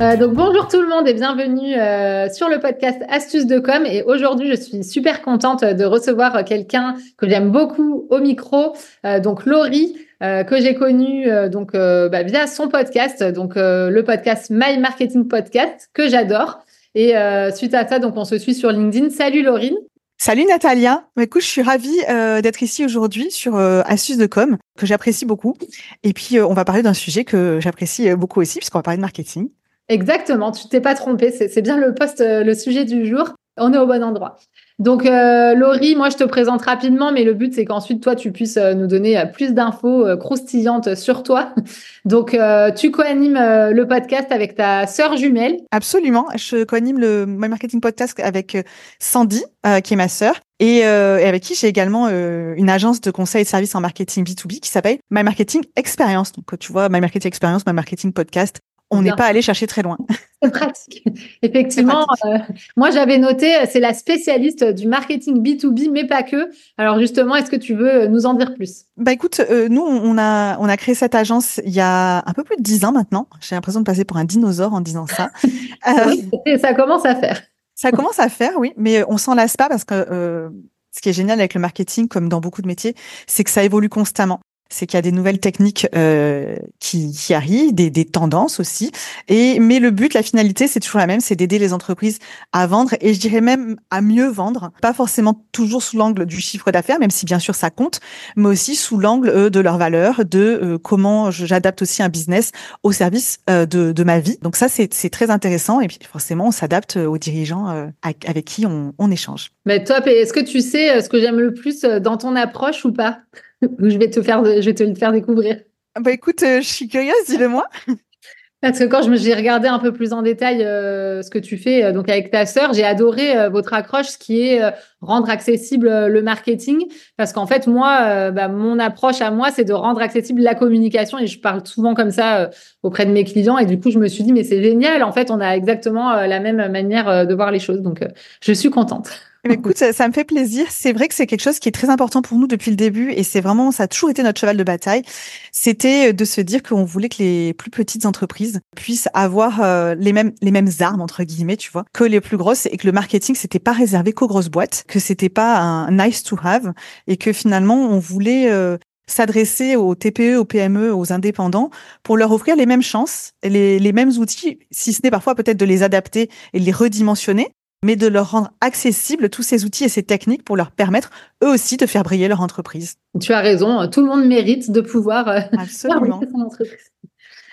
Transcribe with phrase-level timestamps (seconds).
[0.00, 3.84] Euh, donc bonjour tout le monde et bienvenue euh, sur le podcast Astuces de com.
[3.84, 9.20] Et aujourd'hui, je suis super contente de recevoir quelqu'un que j'aime beaucoup au micro, euh,
[9.20, 9.94] donc Laurie.
[10.20, 16.08] que j'ai connue donc bah, via son podcast, donc le podcast My Marketing Podcast que
[16.08, 16.60] j'adore.
[16.94, 17.14] Et
[17.54, 19.10] suite à ça, donc on se suit sur LinkedIn.
[19.10, 19.76] Salut Laurine.
[20.18, 21.04] Salut Natalia.
[21.16, 22.00] Bah, écoute, je suis ravie
[22.42, 25.56] d'être ici aujourd'hui sur Astuces de com que j'apprécie beaucoup.
[26.02, 29.02] Et puis on va parler d'un sujet que j'apprécie beaucoup aussi puisqu'on va parler de
[29.02, 29.48] marketing.
[29.90, 33.32] Exactement, tu t'es pas trompé, c'est bien le poste, euh, le sujet du jour.
[33.56, 34.36] On est au bon endroit.
[34.78, 38.30] Donc, euh, Laurie, moi, je te présente rapidement, mais le but, c'est qu'ensuite, toi, tu
[38.30, 41.52] puisses euh, nous donner plus d'infos croustillantes sur toi.
[42.04, 42.38] Donc,
[42.76, 45.56] tu co-animes le podcast avec ta sœur jumelle.
[45.72, 46.26] Absolument.
[46.36, 48.56] Je co-anime le My Marketing Podcast avec
[49.00, 49.42] Sandy,
[49.82, 53.48] qui est ma sœur, et, avec qui j'ai également une agence de conseil et de
[53.48, 56.32] services en marketing B2B qui s'appelle My Marketing Experience.
[56.32, 59.82] Donc, tu vois, My Marketing Experience, My Marketing Podcast, on n'est pas allé chercher très
[59.82, 59.96] loin.
[60.42, 61.04] C'est pratique.
[61.42, 62.38] Effectivement, euh,
[62.76, 66.50] moi j'avais noté, c'est la spécialiste du marketing B2B, mais pas que.
[66.78, 68.86] Alors justement, est-ce que tu veux nous en dire plus?
[68.96, 72.32] Bah écoute, euh, nous on a on a créé cette agence il y a un
[72.32, 73.28] peu plus de dix ans maintenant.
[73.42, 75.30] J'ai l'impression de passer pour un dinosaure en disant ça.
[75.88, 76.56] euh...
[76.58, 77.42] ça commence à faire.
[77.74, 80.48] Ça commence à faire, oui, mais on s'en lasse pas parce que euh,
[80.90, 82.94] ce qui est génial avec le marketing, comme dans beaucoup de métiers,
[83.26, 84.40] c'est que ça évolue constamment
[84.70, 88.92] c'est qu'il y a des nouvelles techniques euh, qui, qui, arrivent, des, des, tendances aussi.
[89.28, 92.18] Et mais le but, la finalité, c'est toujours la même, c'est d'aider les entreprises
[92.52, 96.40] à vendre et je dirais même à mieux vendre, pas forcément toujours sous l'angle du
[96.40, 98.00] chiffre d'affaires, même si bien sûr ça compte,
[98.36, 102.52] mais aussi sous l'angle euh, de leurs valeurs, de euh, comment j'adapte aussi un business
[102.82, 104.38] au service euh, de, de, ma vie.
[104.42, 108.94] Donc ça, c'est très intéressant et puis forcément, on s'adapte aux dirigeants avec qui on,
[108.98, 109.50] on échange.
[109.66, 110.06] Mais top.
[110.06, 113.20] Et est-ce que tu sais ce que j'aime le plus dans ton approche ou pas?
[113.62, 115.56] Je vais te faire, je vais te le faire découvrir.
[115.98, 117.68] Bah écoute, euh, je suis curieuse, dis-le-moi.
[118.62, 121.82] Parce que quand j'ai regardé un peu plus en détail euh, ce que tu fais
[121.82, 124.62] euh, donc avec ta sœur, j'ai adoré votre accroche, ce qui est
[125.00, 126.86] rendre accessible le marketing.
[127.16, 131.18] Parce qu'en fait, moi, bah, mon approche à moi, c'est de rendre accessible la communication
[131.18, 132.50] et je parle souvent comme ça
[132.82, 133.56] auprès de mes clients.
[133.56, 135.02] Et du coup, je me suis dit, mais c'est génial.
[135.02, 137.80] En fait, on a exactement la même manière de voir les choses.
[137.80, 138.06] Donc,
[138.42, 139.29] je suis contente.
[139.48, 140.66] Écoute, ça, me fait plaisir.
[140.68, 143.10] C'est vrai que c'est quelque chose qui est très important pour nous depuis le début
[143.10, 145.02] et c'est vraiment, ça a toujours été notre cheval de bataille.
[145.50, 150.12] C'était de se dire qu'on voulait que les plus petites entreprises puissent avoir euh, les
[150.12, 152.92] mêmes les mêmes armes entre guillemets, tu vois, que les plus grosses et que le
[152.92, 156.74] marketing c'était pas réservé qu'aux grosses boîtes, que c'était pas un nice to have
[157.06, 161.70] et que finalement on voulait euh, s'adresser aux TPE, aux PME, aux indépendants
[162.02, 165.58] pour leur offrir les mêmes chances, les, les mêmes outils, si ce n'est parfois peut-être
[165.58, 167.48] de les adapter et les redimensionner,
[167.84, 171.10] mais de leur rendre accessibles tous ces outils et ces techniques pour leur permettre
[171.42, 172.96] eux aussi de faire briller leur entreprise.
[173.20, 176.20] Tu as raison, tout le monde mérite de pouvoir euh, Absolument.
[176.20, 176.90] son entreprise.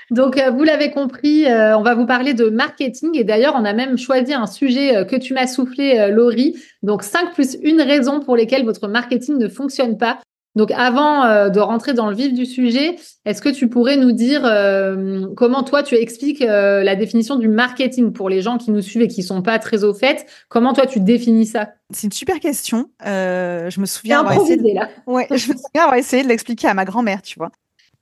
[0.09, 3.65] Donc, euh, vous l'avez compris, euh, on va vous parler de marketing et d'ailleurs, on
[3.65, 6.55] a même choisi un sujet que tu m'as soufflé, Laurie.
[6.81, 10.19] Donc, 5 plus une raison pour lesquelles votre marketing ne fonctionne pas.
[10.57, 12.95] Donc, avant euh, de rentrer dans le vif du sujet,
[13.25, 17.47] est-ce que tu pourrais nous dire euh, comment toi tu expliques euh, la définition du
[17.47, 20.25] marketing pour les gens qui nous suivent et qui sont pas très au fait?
[20.50, 21.69] Comment toi tu définis ça?
[21.94, 22.90] C'est une super question.
[23.06, 24.73] je me souviens avoir essayé de...
[24.73, 24.90] là.
[25.06, 27.51] Ouais, je me souviens avoir essayé de l'expliquer à ma grand-mère, tu vois.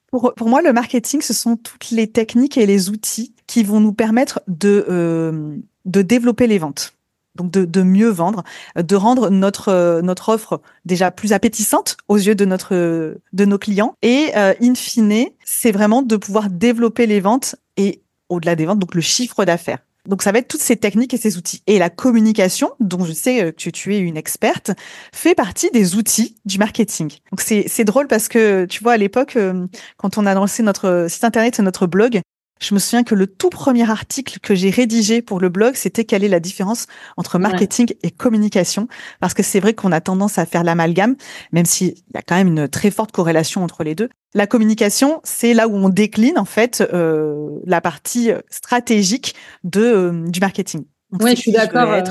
[0.10, 3.82] Pour, pour moi, le marketing, ce sont toutes les techniques et les outils qui vont
[3.82, 6.94] nous permettre de de développer les ventes
[7.36, 8.44] donc de, de, mieux vendre,
[8.76, 13.58] de rendre notre euh, notre offre déjà plus appétissante aux yeux de notre de nos
[13.58, 18.66] clients et euh, in fine, c'est vraiment de pouvoir développer les ventes et au-delà des
[18.66, 19.80] ventes donc le chiffre d'affaires.
[20.08, 21.64] Donc ça va être toutes ces techniques et ces outils.
[21.66, 24.70] Et la communication, dont je sais euh, que tu es une experte,
[25.12, 27.12] fait partie des outils du marketing.
[27.32, 29.38] Donc c'est c'est drôle parce que tu vois à l'époque
[29.98, 32.22] quand on a lancé notre site internet et notre blog,
[32.62, 36.06] je me souviens que le tout premier article que j'ai rédigé pour le blog, c'était
[36.06, 36.88] quelle est la différence
[37.18, 38.88] entre marketing et communication.
[39.20, 41.16] Parce que c'est vrai qu'on a tendance à faire l'amalgame,
[41.52, 44.10] même s'il y a quand même une très forte corrélation entre les deux.
[44.34, 50.28] La communication, c'est là où on décline en fait euh, la partie stratégique de euh,
[50.28, 50.86] du marketing.
[51.22, 51.92] Oui, je suis d'accord.
[51.92, 52.02] Euh,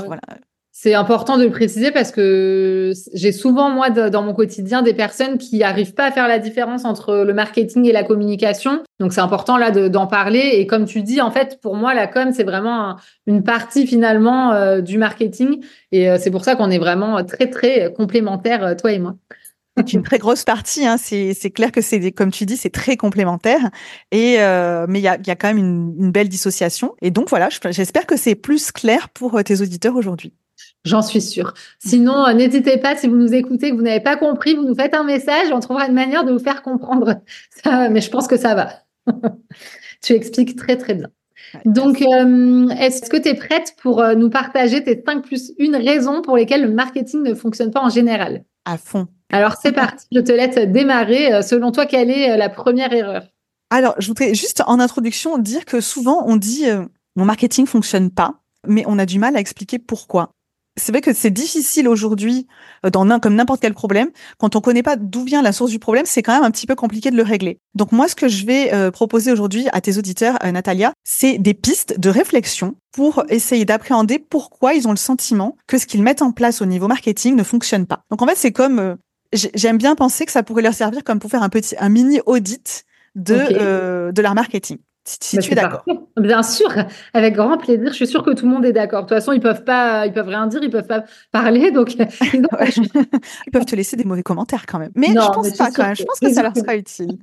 [0.77, 5.39] C'est important de le préciser parce que j'ai souvent, moi, dans mon quotidien, des personnes
[5.39, 8.83] qui n'arrivent pas à faire la différence entre le marketing et la communication.
[8.99, 10.41] Donc, c'est important là d'en parler.
[10.55, 12.97] Et comme tu dis, en fait, pour moi, la com, c'est vraiment
[13.29, 15.65] une partie finalement euh, du marketing.
[15.93, 19.15] Et euh, c'est pour ça qu'on est vraiment très, très complémentaires, toi et moi.
[19.77, 20.85] C'est une très grosse partie.
[20.85, 20.97] Hein.
[20.99, 23.71] C'est, clair que c'est, comme tu dis, c'est très complémentaire.
[24.11, 26.97] Et euh, mais il y a, quand même une, belle dissociation.
[27.01, 30.33] Et donc voilà, j'espère que c'est plus clair pour tes auditeurs aujourd'hui.
[30.85, 31.55] J'en suis sûre.
[31.79, 34.75] Sinon, euh, n'hésitez pas, si vous nous écoutez, que vous n'avez pas compris, vous nous
[34.75, 37.17] faites un message, on trouvera une manière de vous faire comprendre.
[37.65, 38.71] Ça, mais je pense que ça va.
[40.03, 41.09] tu expliques très, très bien.
[41.65, 45.77] Donc, euh, est-ce que tu es prête pour euh, nous partager tes 5 plus une
[45.77, 48.45] raison pour lesquelles le marketing ne fonctionne pas en général?
[48.67, 49.07] À fond.
[49.33, 50.07] Alors, c'est parti.
[50.13, 51.43] Je te laisse démarrer.
[51.43, 53.23] Selon toi, quelle est la première erreur?
[53.71, 56.65] Alors, je voudrais juste en introduction dire que souvent, on dit
[57.17, 60.35] mon marketing fonctionne pas, mais on a du mal à expliquer pourquoi
[60.77, 62.47] c'est vrai que c'est difficile aujourd'hui,
[62.85, 65.79] euh, dans comme n'importe quel problème, quand on connaît pas d'où vient la source du
[65.79, 67.59] problème, c'est quand même un petit peu compliqué de le régler.
[67.75, 71.39] Donc moi, ce que je vais euh, proposer aujourd'hui à tes auditeurs, euh, Natalia, c'est
[71.39, 76.03] des pistes de réflexion pour essayer d'appréhender pourquoi ils ont le sentiment que ce qu'ils
[76.03, 78.03] mettent en place au niveau marketing ne fonctionne pas.
[78.11, 78.97] Donc en fait, c'est comme
[79.33, 82.21] j'aime bien penser que ça pourrait leur servir comme pour faire un petit un mini
[82.27, 82.85] audit
[83.17, 84.79] de de leur marketing.
[85.07, 85.85] Si, tu es d'accord.
[86.17, 86.73] Bien sûr,
[87.13, 87.89] avec grand plaisir.
[87.89, 89.03] Je suis sûre que tout le monde est d'accord.
[89.03, 91.95] De toute façon, ils peuvent pas, ils peuvent rien dire, ils peuvent pas parler, donc
[92.33, 92.47] ils,
[93.53, 94.93] peuvent te laisser des mauvais commentaires quand même.
[94.95, 95.97] Mais je pense pas quand même.
[95.97, 97.19] Je pense que ça leur sera utile.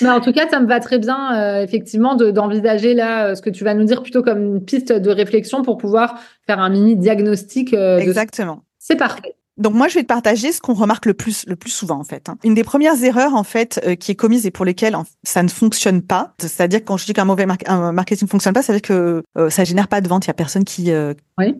[0.00, 3.42] mais en tout cas, ça me va très bien, euh, effectivement, d'envisager là euh, ce
[3.42, 6.68] que tu vas nous dire plutôt comme une piste de réflexion pour pouvoir faire un
[6.68, 7.74] mini diagnostic.
[7.74, 8.64] Euh, Exactement.
[8.78, 9.37] C'est parfait.
[9.58, 12.04] Donc moi, je vais te partager ce qu'on remarque le plus, le plus souvent en
[12.04, 12.28] fait.
[12.28, 12.38] Hein.
[12.44, 15.48] Une des premières erreurs en fait euh, qui est commise et pour lesquelles ça ne
[15.48, 18.80] fonctionne pas, c'est-à-dire quand je dis qu'un mauvais un marketing ne fonctionne pas, ça veut
[18.80, 20.26] dire que euh, ça génère pas de vente.
[20.26, 21.54] Il y a personne qui, euh, oui.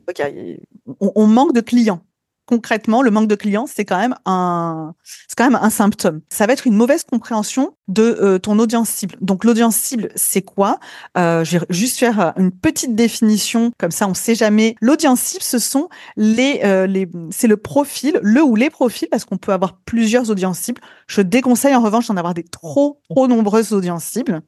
[1.00, 2.00] on, manque de clients
[2.49, 6.23] concrètement, le manque de clients, c'est quand même un, c'est quand même un symptôme.
[6.31, 9.17] Ça va être une mauvaise compréhension de euh, ton audience cible.
[9.21, 10.81] Donc l'audience cible, c'est quoi?
[11.19, 14.75] Euh, Je vais juste faire euh, une petite définition, comme ça on sait jamais.
[14.81, 19.27] L'audience cible, ce sont les, euh, les, c'est le profil, le ou les profils, parce
[19.27, 20.81] qu'on peut avoir plusieurs audiences cibles.
[21.06, 24.41] Je déconseille en revanche d'en avoir des trop trop nombreuses audiences cibles,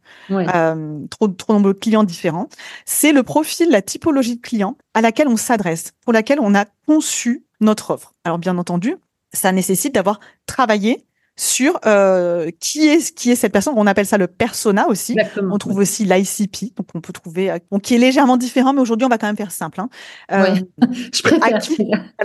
[1.10, 2.48] trop trop nombreux clients différents.
[2.86, 6.64] C'est le profil, la typologie de client à laquelle on s'adresse, pour laquelle on a
[6.86, 8.14] conçu notre offre.
[8.24, 8.96] Alors bien entendu,
[9.32, 11.06] ça nécessite d'avoir travaillé
[11.40, 13.72] sur euh, qui est qui est cette personne.
[13.76, 15.16] On appelle ça le persona aussi.
[15.40, 19.06] on trouve aussi l'ICP, donc on peut trouver, euh, qui est légèrement différent, mais aujourd'hui
[19.06, 19.80] on va quand même faire simple.
[19.80, 19.88] Hein.
[20.32, 20.56] Euh,
[21.14, 21.42] Je préfère.
[21.42, 21.76] À qui,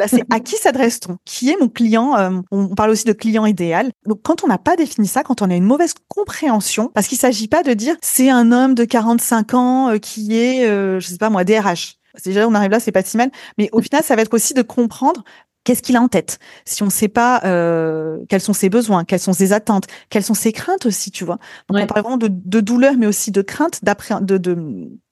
[0.07, 1.17] c'est à qui s'adresse-t-on?
[1.23, 2.17] Qui est mon client?
[2.17, 3.91] Euh, on, parle aussi de client idéal.
[4.05, 7.17] Donc quand on n'a pas défini ça, quand on a une mauvaise compréhension, parce qu'il
[7.17, 11.29] s'agit pas de dire c'est un homme de 45 ans qui est, je sais pas
[11.29, 11.95] moi, DRH.
[12.23, 13.31] Déjà, on arrive là, c'est pas si mal.
[13.57, 15.23] Mais au final, ça va être aussi de comprendre
[15.65, 16.39] qu'est-ce qu'il a en tête.
[16.63, 20.23] Si on ne sait pas euh, quels sont ses besoins, quelles sont ses attentes, quelles
[20.23, 21.39] sont ses craintes aussi, tu vois.
[21.67, 24.37] Donc on parle vraiment de, de, douleur, mais aussi de crainte, de, de,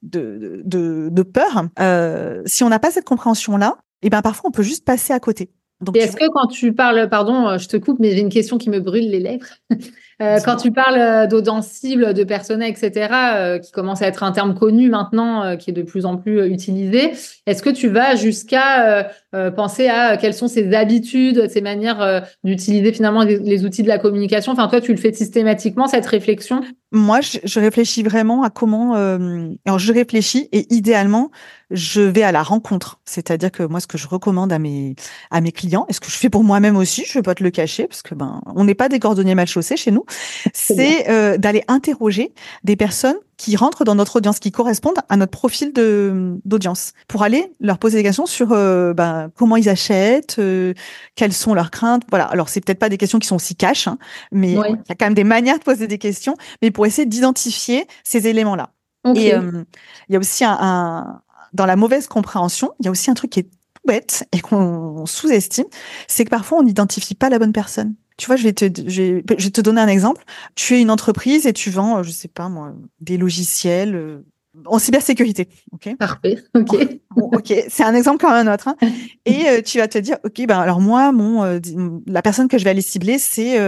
[0.02, 1.64] de, de, de peur.
[1.80, 5.12] Euh, si on n'a pas cette compréhension-là, et eh ben parfois on peut juste passer
[5.12, 5.50] à côté.
[5.80, 8.70] Donc, est-ce que quand tu parles, pardon, je te coupe, mais j'ai une question qui
[8.70, 9.46] me brûle les lèvres.
[10.22, 14.22] Euh, quand tu parles euh, d'audience cible, de persona, etc., euh, qui commence à être
[14.22, 17.12] un terme connu maintenant, qui est de plus en plus utilisé,
[17.46, 19.10] est-ce que tu vas jusqu'à
[19.56, 24.52] penser à quelles sont ses habitudes, ses manières d'utiliser finalement les, outils de la communication?
[24.52, 26.60] Enfin, toi, tu le fais systématiquement, cette réflexion?
[26.92, 28.94] Moi, je, réfléchis vraiment à comment...
[28.94, 31.30] alors, je réfléchis et idéalement,
[31.70, 33.00] je vais à la rencontre.
[33.04, 34.94] C'est-à-dire que moi, ce que je recommande à mes,
[35.30, 37.42] à mes clients, et ce que je fais pour moi-même aussi, je vais pas te
[37.42, 40.04] le cacher, parce que ben, on n'est pas des cordonniers mal chaussés chez nous,
[40.52, 42.32] c'est euh, d'aller interroger
[42.64, 47.22] des personnes qui rentrent dans notre audience, qui correspondent à notre profil de d'audience, pour
[47.22, 50.72] aller leur poser des questions sur euh, ben, comment ils achètent, euh,
[51.16, 52.02] quelles sont leurs craintes.
[52.10, 52.26] Voilà.
[52.26, 53.98] Alors c'est peut-être pas des questions qui sont aussi cash, hein,
[54.30, 57.06] mais il y a quand même des manières de poser des questions, mais pour essayer
[57.06, 58.70] d'identifier ces éléments-là.
[59.16, 61.20] Et il y a aussi un,
[61.54, 64.40] dans la mauvaise compréhension, il y a aussi un truc qui est tout bête et
[64.40, 65.66] qu'on sous-estime,
[66.08, 67.94] c'est que parfois on n'identifie pas la bonne personne.
[68.16, 70.24] Tu vois, je vais te, je vais te donner un exemple.
[70.54, 74.24] Tu es une entreprise et tu vends, je sais pas moi, des logiciels euh,
[74.66, 75.48] en cybersécurité.
[75.72, 75.96] Ok?
[75.96, 76.44] Parfait.
[76.54, 76.76] Ok.
[77.16, 77.54] ok.
[77.68, 78.68] C'est un exemple comme un autre.
[78.68, 78.76] Hein.
[79.24, 81.58] Et euh, tu vas te dire, ok, ben alors moi, mon, euh,
[82.06, 83.58] la personne que je vais aller cibler, c'est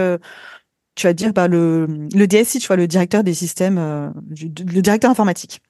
[0.95, 5.11] tu vas dire bah, le, le DSI, tu vois, le directeur des systèmes, le directeur
[5.11, 5.61] informatique.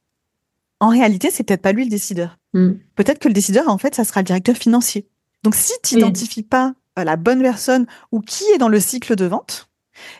[0.79, 2.37] En réalité, c'est peut-être pas lui le décideur.
[2.53, 2.73] Hmm.
[2.95, 5.07] Peut-être que le décideur, en fait, ça sera le directeur financier.
[5.43, 9.15] Donc, si tu n'identifies pas euh, la bonne personne ou qui est dans le cycle
[9.15, 9.69] de vente,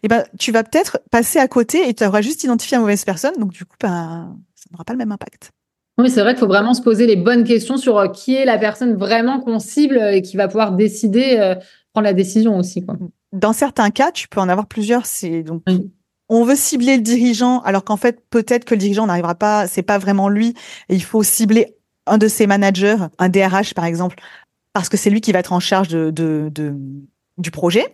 [0.04, 3.06] eh ben, tu vas peut-être passer à côté et tu auras juste identifié la mauvaise
[3.06, 3.36] personne.
[3.38, 5.52] Donc, du coup, ben, ça n'aura pas le même impact.
[6.00, 8.58] Oui, c'est vrai qu'il faut vraiment se poser les bonnes questions sur qui est la
[8.58, 11.56] personne vraiment qu'on cible et qui va pouvoir décider,
[11.92, 12.86] prendre la décision aussi.
[12.86, 12.98] Quoi.
[13.34, 15.08] Dans certains cas, tu peux en avoir plusieurs.
[15.08, 15.64] C'est donc
[16.30, 19.82] on veut cibler le dirigeant, alors qu'en fait, peut-être que le dirigeant n'arrivera pas, c'est
[19.82, 20.54] pas vraiment lui,
[20.90, 24.18] il faut cibler un de ses managers, un DRH par exemple,
[24.74, 26.76] parce que c'est lui qui va être en charge de, de,
[27.38, 27.94] du projet.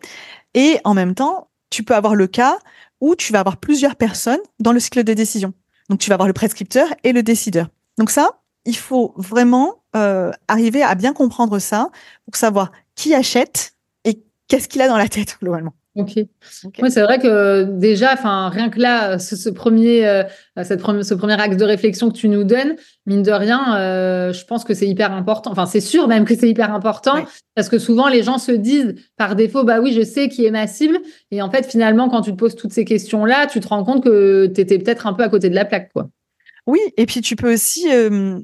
[0.54, 2.58] Et en même temps, tu peux avoir le cas
[3.02, 5.54] où tu vas avoir plusieurs personnes dans le cycle de décision.
[5.90, 7.68] Donc, tu vas avoir le prescripteur et le décideur.
[7.98, 11.90] Donc ça, il faut vraiment euh, arriver à bien comprendre ça
[12.26, 13.76] pour savoir qui achète
[14.06, 15.74] et qu'est-ce qu'il a dans la tête globalement.
[15.96, 16.14] Ok.
[16.16, 20.24] Oui, c'est vrai que déjà, enfin, rien que là, ce, premier, euh,
[20.64, 24.44] cette ce premier axe de réflexion que tu nous donnes, mine de rien, euh, je
[24.46, 25.52] pense que c'est hyper important.
[25.52, 27.24] Enfin, c'est sûr même que c'est hyper important
[27.54, 30.52] parce que souvent les gens se disent par défaut, bah oui, je sais qui est
[30.52, 31.00] ma cible.
[31.30, 34.04] Et en fait, finalement, quand tu te poses toutes ces questions-là, tu te rends compte
[34.04, 36.10] que tu étais peut-être un peu à côté de la plaque, quoi.
[36.66, 38.40] Oui, et puis tu peux aussi euh,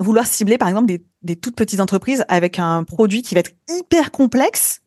[0.00, 3.52] vouloir cibler, par exemple, des, des toutes petites entreprises avec un produit qui va être
[3.68, 4.80] hyper complexe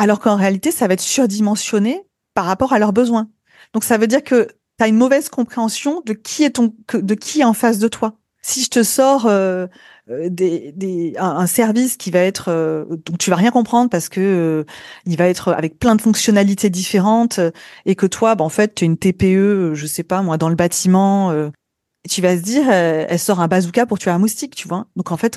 [0.00, 2.02] alors qu'en réalité, ça va être surdimensionné
[2.32, 3.28] par rapport à leurs besoins.
[3.74, 7.14] Donc ça veut dire que tu as une mauvaise compréhension de qui est ton de
[7.14, 8.14] qui est en face de toi.
[8.40, 9.66] Si je te sors euh,
[10.08, 14.08] euh, des, des, un, service qui va être euh, donc tu vas rien comprendre parce
[14.08, 14.64] que
[15.04, 17.38] il va être avec plein de fonctionnalités différentes
[17.84, 20.48] et que toi bah, en fait tu es une TPE je sais pas moi dans
[20.48, 21.30] le bâtiment
[22.08, 25.12] tu vas se dire elle sort un bazooka pour tuer un moustique tu vois donc
[25.12, 25.36] en fait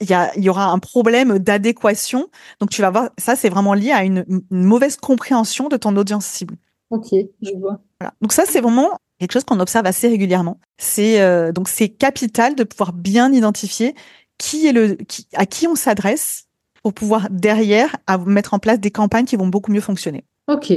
[0.00, 2.28] il y, y, aura un problème d'adéquation.
[2.60, 6.24] Donc, tu vas voir, ça, c'est vraiment lié à une, mauvaise compréhension de ton audience
[6.24, 6.56] cible.
[6.90, 7.08] Ok,
[7.42, 7.80] je vois.
[8.00, 8.14] Voilà.
[8.20, 10.58] Donc, ça, c'est vraiment quelque chose qu'on observe assez régulièrement.
[10.78, 13.94] C'est euh, donc c'est capital de pouvoir bien identifier
[14.38, 16.46] qui est le, qui, à qui on s'adresse
[16.82, 20.24] pour pouvoir derrière à mettre en place des campagnes qui vont beaucoup mieux fonctionner.
[20.48, 20.72] Ok,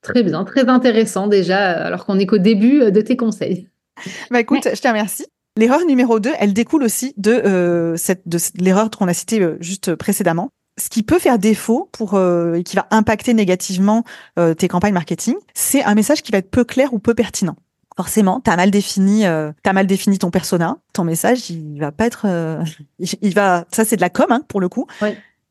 [0.00, 3.68] très bien, très intéressant déjà, alors qu'on est qu'au début de tes conseils.
[4.30, 5.26] Bah écoute, je te remercie.
[5.56, 9.56] L'erreur numéro 2, elle découle aussi de, euh, cette, de l'erreur qu'on a citée euh,
[9.60, 10.50] juste précédemment.
[10.78, 14.04] Ce qui peut faire défaut pour euh, et qui va impacter négativement
[14.56, 17.56] tes campagnes marketing, c'est un message qui va être peu clair ou peu pertinent.
[17.96, 22.06] Forcément, tu as mal défini as mal défini ton persona, ton message, il va pas
[22.06, 22.26] être
[22.98, 24.86] il va ça c'est de la com hein, pour le coup.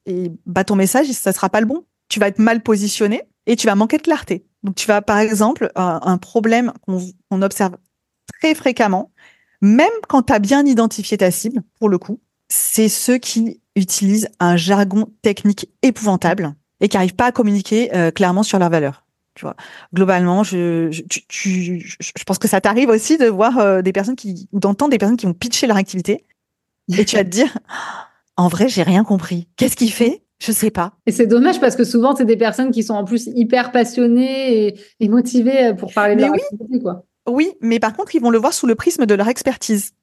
[0.07, 1.83] Et bah ton message, ça sera pas le bon.
[2.07, 4.45] Tu vas être mal positionné et tu vas manquer de clarté.
[4.63, 7.77] Donc tu vas par exemple un, problème qu'on observe
[8.39, 9.11] très fréquemment,
[9.61, 14.29] même quand tu as bien identifié ta cible, pour le coup, c'est ceux qui utilisent
[14.39, 19.05] un jargon technique épouvantable et qui n'arrivent pas à communiquer euh, clairement sur leurs valeurs.
[19.35, 19.55] Tu vois,
[19.93, 24.15] globalement, je, je, tu, je pense que ça t'arrive aussi de voir euh, des personnes
[24.15, 26.25] qui, ou d'entendre des personnes qui vont pitcher leur activité
[26.97, 27.57] et tu vas te dire,
[28.37, 29.47] en vrai, j'ai rien compris.
[29.55, 30.23] Qu'est-ce qu'il fait?
[30.41, 30.93] Je sais pas.
[31.05, 34.75] Et c'est dommage parce que souvent, c'est des personnes qui sont en plus hyper passionnées
[34.99, 37.05] et, motivées pour parler de leur activité, quoi.
[37.29, 39.93] Oui, mais par contre, ils vont le voir sous le prisme de leur expertise.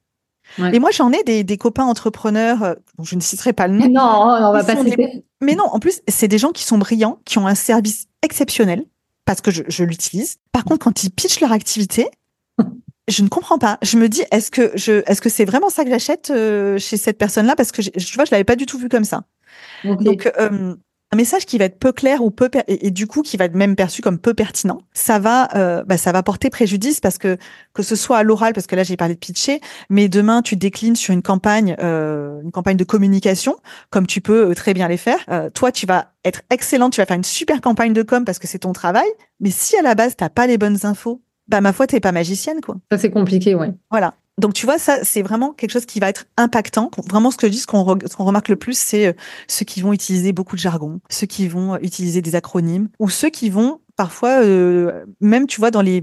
[0.73, 3.89] Et moi, j'en ai des, copains entrepreneurs, euh, je ne citerai pas le nom.
[3.89, 5.25] Non, on va pas citer.
[5.41, 8.85] Mais non, en plus, c'est des gens qui sont brillants, qui ont un service exceptionnel,
[9.25, 10.37] parce que je, l'utilise.
[10.53, 12.09] Par contre, quand ils pitchent leur activité,
[13.09, 13.79] je ne comprends pas.
[13.83, 16.97] Je me dis, est-ce que je, est-ce que c'est vraiment ça que j'achète euh, chez
[16.97, 17.55] cette personne-là?
[17.57, 19.25] Parce que je, tu vois, je l'avais pas du tout vu comme ça.
[19.85, 20.75] Donc, euh,
[21.17, 23.77] message qui va être peu clair ou peu et, du coup qui va être même
[23.77, 27.37] perçu comme peu pertinent, ça va euh, bah, ça va porter préjudice parce que
[27.73, 30.57] que ce soit à l'oral parce que là j'ai parlé de pitcher, mais demain tu
[30.57, 33.57] déclines sur une campagne euh, une campagne de communication
[33.91, 35.19] comme tu peux euh, très bien les faire.
[35.31, 38.39] Euh, toi tu vas être excellent, tu vas faire une super campagne de com parce
[38.39, 39.09] que c'est ton travail,
[39.41, 42.13] mais si à la base t'as pas les bonnes infos, bah ma foi t'es pas
[42.13, 42.77] magicienne quoi.
[42.91, 43.73] Ça c'est compliqué ouais.
[43.91, 44.15] Voilà.
[44.39, 46.91] Donc tu vois, ça c'est vraiment quelque chose qui va être impactant.
[47.09, 47.85] Vraiment, ce que je dis, ce qu'on
[48.25, 49.13] remarque le plus, c'est euh,
[49.49, 53.31] ceux qui vont utiliser beaucoup de jargon, ceux qui vont utiliser des acronymes, ou ceux
[53.31, 56.03] qui vont parfois, euh, même tu vois dans les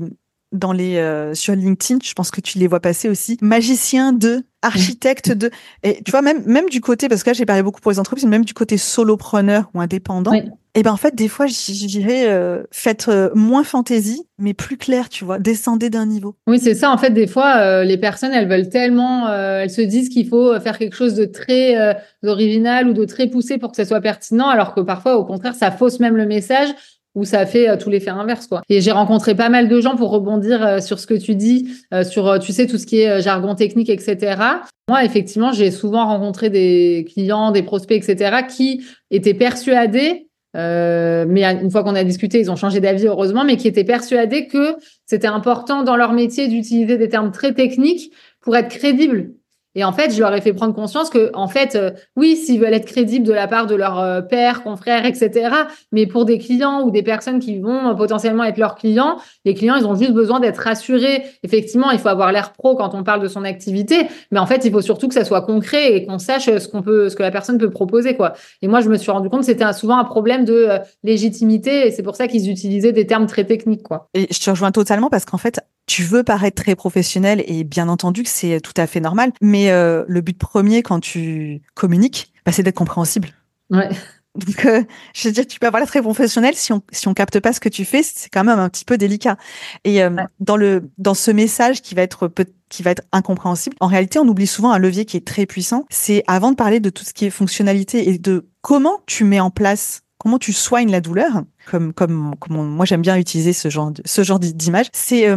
[0.53, 5.31] dans les sur LinkedIn, je pense que tu les vois passer aussi, magicien de, architecte
[5.31, 5.51] de,
[5.83, 7.99] et tu vois même même du côté parce que là j'ai parlé beaucoup pour les
[7.99, 10.31] entreprises, même du côté solopreneur ou indépendant.
[10.75, 14.77] Et ben en fait, des fois, je dirais, euh, faites euh, moins fantaisie, mais plus
[14.77, 16.35] clair, tu vois, descendez d'un niveau.
[16.47, 16.89] Oui, c'est ça.
[16.89, 20.59] En fait, des fois, euh, les personnes, elles veulent tellement, elles se disent qu'il faut
[20.59, 24.47] faire quelque chose de très original ou de très poussé pour que ça soit pertinent,
[24.47, 26.69] alors que parfois, au contraire, ça fausse même le message
[27.15, 28.61] ou ça fait tout l'effet inverse quoi.
[28.69, 31.69] Et j'ai rencontré pas mal de gens pour rebondir sur ce que tu dis
[32.03, 34.41] sur tu sais tout ce qui est jargon technique etc.
[34.89, 38.41] Moi effectivement j'ai souvent rencontré des clients, des prospects etc.
[38.49, 43.43] qui étaient persuadés euh, mais une fois qu'on a discuté, ils ont changé d'avis heureusement,
[43.43, 48.13] mais qui étaient persuadés que c'était important dans leur métier d'utiliser des termes très techniques
[48.41, 49.33] pour être crédibles.
[49.75, 52.59] Et en fait, je leur ai fait prendre conscience que, en fait, euh, oui, s'ils
[52.59, 55.49] veulent être crédibles de la part de leur euh, père, confrère, etc.
[55.91, 59.53] Mais pour des clients ou des personnes qui vont euh, potentiellement être leurs clients, les
[59.53, 61.23] clients, ils ont juste besoin d'être rassurés.
[61.43, 64.63] Effectivement, il faut avoir l'air pro quand on parle de son activité, mais en fait,
[64.65, 67.23] il faut surtout que ça soit concret et qu'on sache ce qu'on peut, ce que
[67.23, 68.33] la personne peut proposer, quoi.
[68.61, 70.69] Et moi, je me suis rendu compte que c'était souvent un problème de
[71.03, 74.07] légitimité, et c'est pour ça qu'ils utilisaient des termes très techniques, quoi.
[74.13, 77.89] Et je te rejoins totalement parce qu'en fait, tu veux paraître très professionnel et bien
[77.89, 82.33] entendu que c'est tout à fait normal, mais euh, le but premier quand tu communiques,
[82.45, 83.29] bah, c'est d'être compréhensible.
[83.69, 83.89] Ouais.
[84.35, 87.13] Donc, euh, je veux dire, tu peux avoir l'air très professionnel si on si on
[87.13, 89.37] capte pas ce que tu fais, c'est quand même un petit peu délicat.
[89.83, 90.09] Et euh,
[90.39, 92.31] dans le dans ce message qui va être
[92.69, 95.85] qui va être incompréhensible, en réalité, on oublie souvent un levier qui est très puissant.
[95.91, 99.39] C'est avant de parler de tout ce qui est fonctionnalité et de comment tu mets
[99.39, 103.69] en place comment tu soignes la douleur, comme comme, comme moi j'aime bien utiliser ce
[103.69, 105.27] genre de, ce genre d'image, c'est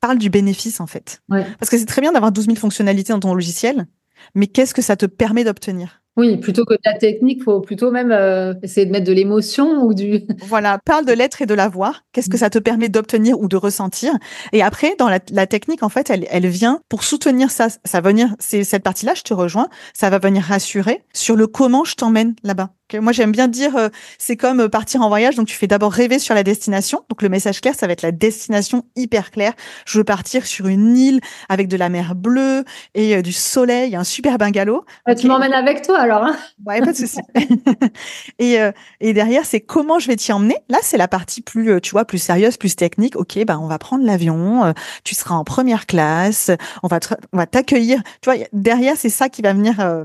[0.00, 1.22] parle du bénéfice en fait.
[1.28, 3.86] Parce que c'est très bien d'avoir 12 000 fonctionnalités dans ton logiciel,
[4.34, 6.00] mais qu'est-ce que ça te permet d'obtenir?
[6.16, 9.84] Oui, plutôt que de la technique, faut plutôt même euh, essayer de mettre de l'émotion
[9.84, 10.22] ou du.
[10.42, 12.02] voilà, parle de l'être et de l'avoir.
[12.12, 12.40] Qu'est-ce que mm.
[12.40, 14.12] ça te permet d'obtenir ou de ressentir?
[14.52, 17.68] Et après, dans la, technique, en fait, elle, elle vient pour soutenir ça.
[17.84, 19.68] Ça va venir, c'est cette partie-là, je te rejoins.
[19.94, 22.70] Ça va venir rassurer sur le comment je t'emmène là-bas.
[22.94, 25.36] Moi, j'aime bien dire, euh, c'est comme euh, partir en voyage.
[25.36, 27.04] Donc, tu fais d'abord rêver sur la destination.
[27.08, 29.52] Donc, le message clair, ça va être la destination hyper claire.
[29.86, 33.96] Je veux partir sur une île avec de la mer bleue et euh, du soleil,
[33.96, 34.84] un super bungalow.
[35.18, 36.24] Tu m'emmènes avec toi alors.
[36.24, 37.20] Hein ouais, pas de souci.
[38.38, 38.58] et,
[39.00, 40.56] et derrière, c'est comment je vais t'y emmener.
[40.68, 43.16] Là, c'est la partie plus, tu vois, plus sérieuse, plus technique.
[43.16, 44.72] Ok, ben, on va prendre l'avion.
[45.04, 46.50] tu seras en première classe.
[46.82, 46.98] On va,
[47.32, 48.02] on va t'accueillir.
[48.20, 50.04] Tu vois, derrière, c'est ça qui va venir,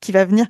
[0.00, 0.46] qui va venir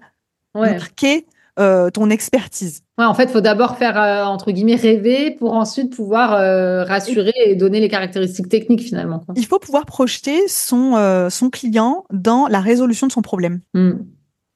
[0.54, 1.26] marquer
[1.58, 2.82] euh, ton expertise.
[2.98, 6.84] Ouais, en fait, il faut d'abord faire, euh, entre guillemets, rêver pour ensuite pouvoir euh,
[6.84, 9.24] rassurer et donner les caractéristiques techniques finalement.
[9.36, 13.60] Il faut pouvoir projeter son, son client dans la résolution de son problème.
[13.74, 13.92] Hmm.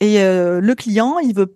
[0.02, 1.54] Et euh, le client, il veut,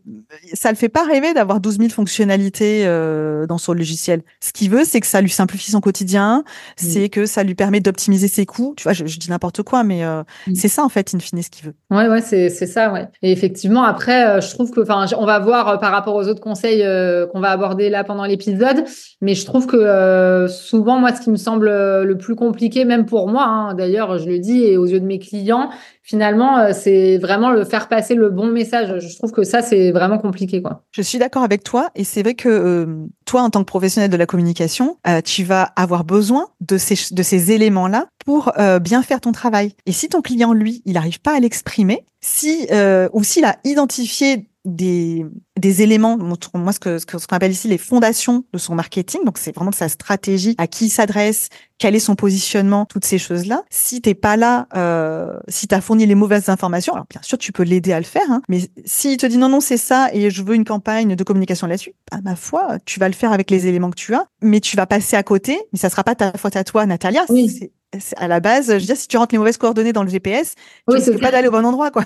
[0.55, 4.23] ça le fait pas rêver d'avoir 12 000 fonctionnalités euh, dans son logiciel.
[4.41, 6.45] Ce qu'il veut, c'est que ça lui simplifie son quotidien,
[6.77, 8.75] c'est que ça lui permet d'optimiser ses coûts.
[8.77, 10.23] Tu vois, je, dis n'importe quoi, mais euh,
[10.55, 11.75] c'est ça en fait, in fine, ce qu'il veut.
[11.91, 13.09] Ouais, ouais, c'est c'est ça, ouais.
[13.21, 16.85] Et effectivement, après, je trouve que, enfin, on va voir par rapport aux autres conseils
[17.33, 18.85] qu'on va aborder là pendant l'épisode,
[19.23, 23.27] mais je trouve que souvent, moi, ce qui me semble le plus compliqué, même pour
[23.27, 25.71] moi, hein, d'ailleurs, je le dis, et aux yeux de mes clients,
[26.07, 29.01] finalement, euh, c'est vraiment le faire passer le bon message.
[29.01, 30.63] Je trouve que ça, c'est vraiment compliqué.
[30.63, 30.85] Quoi.
[30.93, 31.91] Je suis d'accord avec toi.
[31.97, 32.87] Et c'est vrai que euh,
[33.27, 37.13] toi, en tant que professionnel de la communication, euh, tu vas avoir besoin de ces,
[37.13, 39.75] de ces éléments-là pour bien faire ton travail.
[39.87, 42.67] Et si ton client, lui, il n'arrive pas à l'exprimer, si
[43.13, 45.25] ou s'il a identifié des,
[45.59, 49.39] des éléments, moi ce que ce qu'on appelle ici les fondations de son marketing, donc
[49.39, 51.49] c'est vraiment de sa stratégie, à qui il s'adresse,
[51.79, 53.63] quel est son positionnement, toutes ces choses-là.
[53.71, 57.53] Si t'es pas là, euh, si t'as fourni les mauvaises informations, alors bien sûr tu
[57.53, 60.31] peux l'aider à le faire, hein, mais s'il te dit non non c'est ça et
[60.31, 63.51] je veux une campagne de communication là-dessus, à ma foi, tu vas le faire avec
[63.51, 66.17] les éléments que tu as, mais tu vas passer à côté, mais ça sera pas
[66.17, 67.25] ta faute à toi, Natalia.
[67.29, 67.71] Oui.
[67.99, 70.11] C'est à la base, je veux dire, si tu rentres les mauvaises coordonnées dans le
[70.11, 70.55] GPS,
[70.91, 72.05] tu ne pas d'aller au bon endroit, quoi.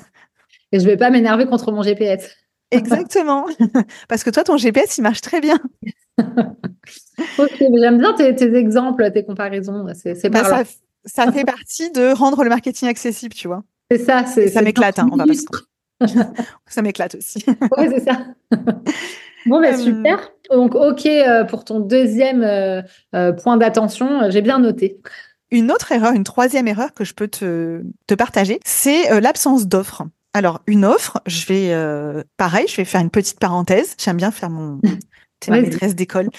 [0.72, 2.30] Et je vais pas m'énerver contre mon GPS.
[2.70, 3.46] Exactement.
[4.09, 5.59] Parce que toi, ton GPS, il marche très bien.
[6.18, 9.87] ok, j'aime bien tes, exemples, tes comparaisons.
[9.94, 10.62] C'est bah, ça,
[11.04, 13.62] ça, fait partie de rendre le marketing accessible, tu vois.
[13.90, 14.24] C'est ça.
[14.26, 16.06] C'est, ça m'éclate, hein, on va pas
[16.66, 17.44] Ça m'éclate aussi.
[17.76, 18.20] oui, c'est ça.
[19.46, 20.30] Bon, ben super.
[20.50, 22.83] Donc, OK euh, pour ton deuxième euh,
[23.14, 25.00] euh, point d'attention, j'ai bien noté.
[25.50, 30.04] Une autre erreur, une troisième erreur que je peux te, te partager, c'est l'absence d'offres.
[30.32, 33.94] Alors, une offre, je vais, euh, pareil, je vais faire une petite parenthèse.
[33.98, 34.80] J'aime bien faire mon,
[35.48, 36.30] ma maîtresse d'école.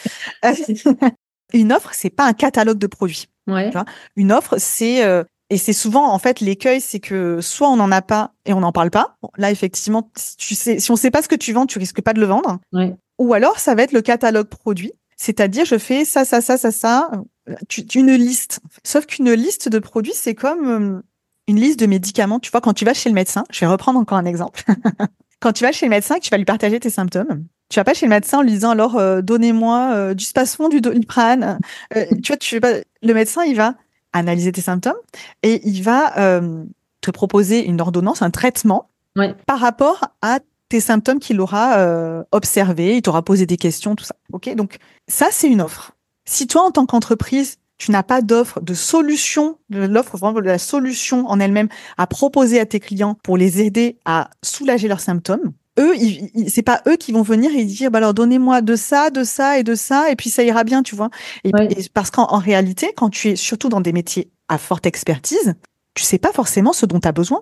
[1.53, 3.27] une offre, c'est pas un catalogue de produits.
[3.47, 3.71] Ouais.
[4.15, 7.91] Une offre, c'est, euh, et c'est souvent, en fait, l'écueil, c'est que soit on n'en
[7.91, 9.17] a pas et on n'en parle pas.
[9.37, 12.01] là, effectivement, si tu sais, si on sait pas ce que tu vends, tu risques
[12.01, 12.59] pas de le vendre.
[12.71, 12.95] Ouais.
[13.19, 14.93] Ou alors, ça va être le catalogue produit.
[15.17, 17.11] C'est-à-dire, je fais ça, ça, ça, ça, ça,
[17.67, 18.61] tu, une liste.
[18.83, 21.03] Sauf qu'une liste de produits, c'est comme,
[21.47, 22.39] une liste de médicaments.
[22.39, 24.63] Tu vois, quand tu vas chez le médecin, je vais reprendre encore un exemple.
[25.39, 27.45] quand tu vas chez le médecin, tu vas lui partager tes symptômes.
[27.69, 30.69] Tu vas pas chez le médecin en lui disant alors euh, donnez-moi euh, du spasfon,
[30.69, 31.59] du doliprane.
[31.95, 32.73] Euh, tu vois, tu pas...
[33.01, 33.75] le médecin il va
[34.13, 34.97] analyser tes symptômes
[35.41, 36.41] et il va
[36.99, 38.89] te proposer une ordonnance, un traitement
[39.47, 44.15] par rapport à tes symptômes qu'il aura observés, il t'aura posé des questions, tout ça.
[44.33, 45.93] Ok, donc ça c'est une offre.
[46.25, 50.45] Si toi en tant qu'entreprise tu n'as pas d'offre de solution, de l'offre vraiment de
[50.45, 51.67] la solution en elle-même
[51.97, 55.93] à proposer à tes clients pour les aider à soulager leurs symptômes, eux,
[56.47, 59.57] c'est pas eux qui vont venir et dire, bah alors donnez-moi de ça, de ça
[59.57, 61.09] et de ça, et puis ça ira bien, tu vois.
[61.43, 61.51] Et,
[61.91, 65.55] parce qu'en réalité, quand tu es surtout dans des métiers à forte expertise,
[65.95, 67.41] tu sais pas forcément ce dont tu as besoin.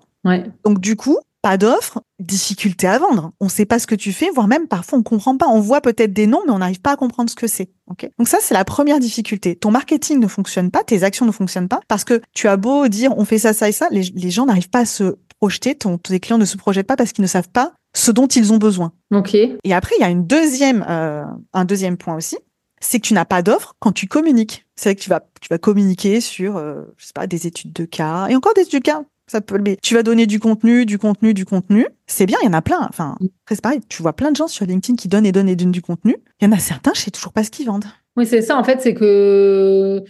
[0.63, 3.31] Donc du coup, pas d'offre, difficulté à vendre.
[3.39, 5.47] On sait pas ce que tu fais, voire même parfois on comprend pas.
[5.47, 7.69] On voit peut-être des noms, mais on n'arrive pas à comprendre ce que c'est.
[8.17, 9.55] Donc ça, c'est la première difficulté.
[9.55, 12.87] Ton marketing ne fonctionne pas, tes actions ne fonctionnent pas parce que tu as beau
[12.87, 15.75] dire on fait ça, ça et ça, les, gens n'arrivent pas à se projeter.
[15.75, 18.53] Ton, tes clients ne se projettent pas parce qu'ils ne savent pas ce dont ils
[18.53, 18.91] ont besoin.
[19.11, 19.33] Ok.
[19.33, 21.23] Et après, il y a une deuxième, euh,
[21.53, 22.37] un deuxième point aussi,
[22.79, 24.65] c'est que tu n'as pas d'offre quand tu communiques.
[24.75, 27.73] C'est vrai que tu vas, tu vas communiquer sur, euh, je sais pas, des études
[27.73, 30.39] de cas et encore des études de cas ça peut mais tu vas donner du
[30.39, 31.85] contenu, du contenu, du contenu.
[32.07, 32.85] C'est bien, il y en a plein.
[32.89, 33.27] Enfin, mm.
[33.49, 33.79] c'est pareil.
[33.87, 36.17] Tu vois plein de gens sur LinkedIn qui donnent et donnent et donnent du contenu.
[36.41, 37.85] Il y en a certains, je sais toujours pas ce qu'ils vendent.
[38.15, 38.57] Oui, c'est ça.
[38.57, 40.03] En fait, c'est que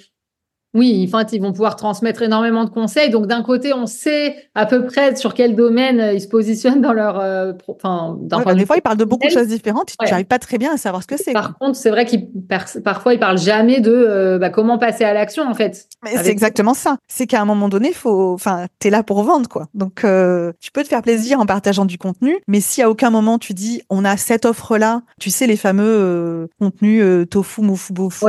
[0.75, 3.09] oui, enfin, ils vont pouvoir transmettre énormément de conseils.
[3.09, 6.81] Donc, d'un côté, on sait à peu près sur quel domaine euh, ils se positionnent
[6.81, 7.19] dans leur.
[7.19, 8.17] Euh, enfin,
[8.53, 9.93] des fois, ils parlent de beaucoup de choses différentes.
[9.99, 11.33] Tu n'arrives pas très bien à savoir ce que c'est.
[11.33, 12.29] Par contre, c'est vrai qu'ils
[12.83, 15.87] parfois ils parlent jamais de euh, bah, comment passer à l'action en fait.
[16.03, 16.97] Mais c'est exactement ça.
[17.07, 18.33] C'est qu'à un moment donné, faut.
[18.33, 19.67] Enfin, t'es là pour vendre quoi.
[19.73, 20.05] Donc,
[20.59, 23.53] tu peux te faire plaisir en partageant du contenu, mais si à aucun moment tu
[23.53, 28.25] dis on a cette offre là, tu sais les fameux contenus tofu, mofu, bofu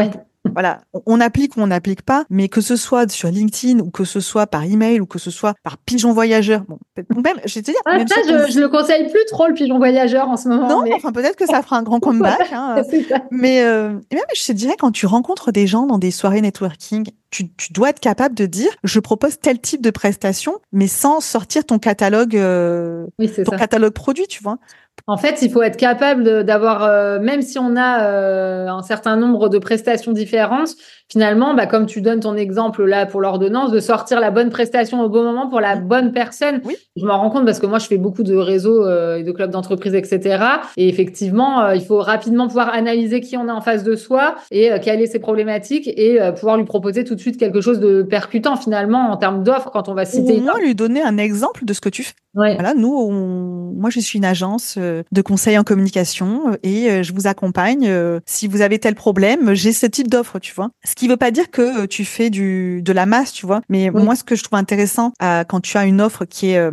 [0.52, 4.04] voilà, on applique ou on n'applique pas, mais que ce soit sur LinkedIn ou que
[4.04, 7.62] ce soit par email ou que ce soit par pigeon voyageur, bon, même, je vais
[7.62, 7.80] te dire.
[7.86, 10.68] Ah, ça, je, je, le conseille plus trop le pigeon voyageur en ce moment.
[10.68, 12.52] Non, enfin peut-être que ça fera un grand comeback.
[12.52, 12.82] hein,
[13.30, 17.10] mais euh, même, je te dirais quand tu rencontres des gens dans des soirées networking,
[17.30, 21.20] tu, tu, dois être capable de dire je propose tel type de prestation, mais sans
[21.20, 23.06] sortir ton catalogue, euh,
[23.44, 24.58] ton catalogue produit, tu vois.
[25.06, 29.16] En fait, il faut être capable d'avoir, euh, même si on a euh, un certain
[29.16, 30.70] nombre de prestations différentes,
[31.08, 35.00] finalement, bah, comme tu donnes ton exemple là pour l'ordonnance, de sortir la bonne prestation
[35.00, 36.60] au bon moment pour la bonne personne.
[36.64, 36.76] Oui.
[36.96, 39.32] Je m'en rends compte parce que moi, je fais beaucoup de réseaux euh, et de
[39.32, 40.44] clubs d'entreprise, etc.
[40.76, 44.70] Et effectivement, il faut rapidement pouvoir analyser qui on a en face de soi et
[44.82, 48.56] quelles sont ses problématiques et pouvoir lui proposer tout de suite quelque chose de percutant
[48.56, 50.34] finalement en termes d'offres quand on va citer.
[50.34, 52.14] Ou au moins lui donner un exemple de ce que tu fais.
[52.34, 54.78] Voilà, nous, moi, je suis une agence
[55.12, 57.86] de conseils en communication et euh, je vous accompagne.
[57.88, 60.70] Euh, si vous avez tel problème, j'ai ce type d'offre, tu vois.
[60.84, 63.60] Ce qui veut pas dire que euh, tu fais du de la masse, tu vois.
[63.68, 66.70] Mais moi, ce que je trouve intéressant quand tu as une offre qui est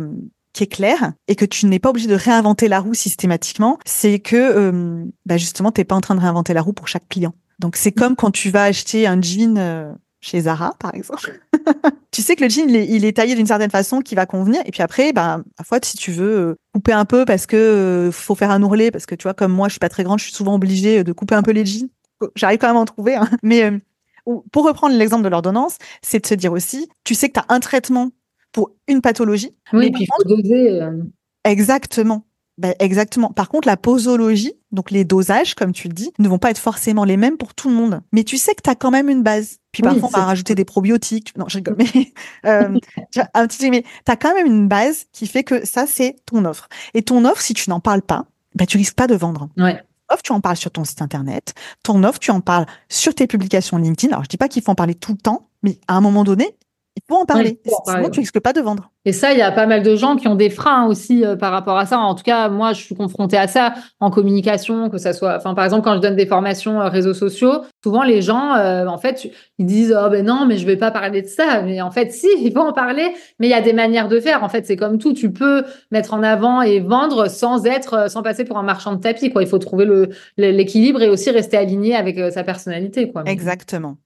[0.52, 4.18] qui est claire et que tu n'es pas obligé de réinventer la roue systématiquement, c'est
[4.18, 7.34] que bah justement, t'es pas en train de réinventer la roue pour chaque client.
[7.58, 11.40] Donc c'est comme quand tu vas acheter un jean chez Zara, par exemple.
[12.10, 14.60] tu sais que le jean, il est, taillé d'une certaine façon qui va convenir.
[14.66, 18.12] Et puis après, ben, parfois, si tu veux euh, couper un peu parce que euh,
[18.12, 20.18] faut faire un ourlet, parce que tu vois, comme moi, je suis pas très grande,
[20.18, 21.88] je suis souvent obligée de couper un peu les jeans.
[22.34, 23.14] J'arrive quand même à en trouver.
[23.14, 23.28] Hein.
[23.42, 23.78] Mais euh,
[24.52, 27.46] pour reprendre l'exemple de l'ordonnance, c'est de se dire aussi, tu sais que tu as
[27.48, 28.10] un traitement
[28.52, 29.54] pour une pathologie.
[29.72, 30.80] Oui, puis il faut doser.
[31.44, 32.24] Exactement.
[32.58, 33.30] Ben, exactement.
[33.30, 36.58] Par contre, la posologie, donc les dosages, comme tu le dis, ne vont pas être
[36.58, 38.00] forcément les mêmes pour tout le monde.
[38.12, 39.58] Mais tu sais que tu as quand même une base.
[39.70, 41.32] Puis parfois, on va rajouter des probiotiques.
[41.38, 41.76] Non, je rigole.
[41.94, 42.12] Mais,
[42.46, 42.76] euh,
[43.12, 46.44] tu un petit, mais as quand même une base qui fait que ça, c'est ton
[46.44, 46.68] offre.
[46.94, 49.48] Et ton offre, si tu n'en parles pas, ben, tu risques pas de vendre.
[49.56, 51.54] Ouais offre, tu en parles sur ton site internet.
[51.82, 54.12] Ton offre, tu en parles sur tes publications LinkedIn.
[54.12, 56.24] Alors, je dis pas qu'il faut en parler tout le temps, mais à un moment
[56.24, 56.56] donné,
[56.98, 57.60] il faut en parler.
[57.86, 58.90] Sinon, tu risques pas de vendre.
[59.04, 61.36] Et ça, il y a pas mal de gens qui ont des freins aussi euh,
[61.36, 61.98] par rapport à ça.
[61.98, 65.54] En tout cas, moi, je suis confrontée à ça en communication, que ça soit, enfin,
[65.54, 68.98] par exemple, quand je donne des formations euh, réseaux sociaux, souvent les gens, euh, en
[68.98, 71.62] fait, ils disent, oh ben non, mais je vais pas parler de ça.
[71.62, 73.14] Mais en fait, si, il faut en parler.
[73.38, 74.42] Mais il y a des manières de faire.
[74.42, 75.12] En fait, c'est comme tout.
[75.12, 79.00] Tu peux mettre en avant et vendre sans être, sans passer pour un marchand de
[79.00, 79.42] tapis, quoi.
[79.42, 79.86] Il faut trouver
[80.36, 83.22] l'équilibre et aussi rester aligné avec sa personnalité, quoi.
[83.26, 83.96] Exactement.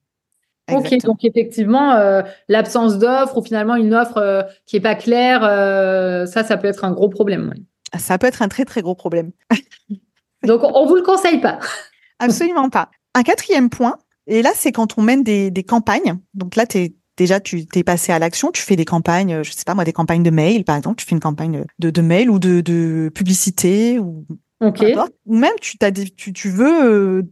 [0.70, 5.40] Ok, donc effectivement, euh, l'absence d'offre ou finalement une offre euh, qui est pas claire,
[5.42, 7.52] euh, ça, ça peut être un gros problème.
[7.98, 9.32] Ça peut être un très très gros problème.
[10.44, 11.58] donc on vous le conseille pas.
[12.20, 12.90] Absolument pas.
[13.14, 13.96] Un quatrième point,
[14.26, 16.18] et là c'est quand on mène des, des campagnes.
[16.34, 19.64] Donc là, es, déjà tu t'es passé à l'action, tu fais des campagnes, je sais
[19.66, 22.30] pas moi, des campagnes de mail par exemple, tu fais une campagne de, de mail
[22.30, 24.24] ou de, de publicité ou
[24.62, 24.84] Ok.
[25.26, 27.28] Ou même tu, as tu, tu veux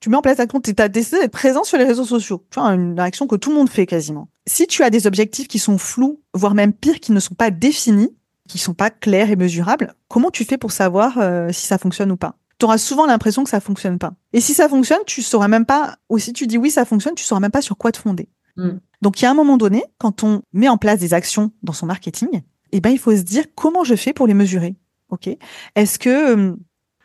[0.00, 2.44] tu mets en place l'action, tu as décidé d'être présent sur les réseaux sociaux.
[2.50, 4.28] Tu vois, une action que tout le monde fait quasiment.
[4.46, 7.50] Si tu as des objectifs qui sont flous, voire même pire, qui ne sont pas
[7.50, 8.14] définis,
[8.48, 12.12] qui sont pas clairs et mesurables, comment tu fais pour savoir euh, si ça fonctionne
[12.12, 12.36] ou pas?
[12.58, 14.14] Tu auras souvent l'impression que ça fonctionne pas.
[14.32, 17.14] Et si ça fonctionne, tu sauras même pas, ou si tu dis oui, ça fonctionne,
[17.14, 18.28] tu sauras même pas sur quoi te fonder.
[18.56, 18.78] Hmm.
[19.00, 21.72] Donc, il y a un moment donné, quand on met en place des actions dans
[21.72, 24.76] son marketing, eh ben, il faut se dire comment je fais pour les mesurer.
[25.10, 25.28] OK?
[25.74, 26.56] Est-ce que euh,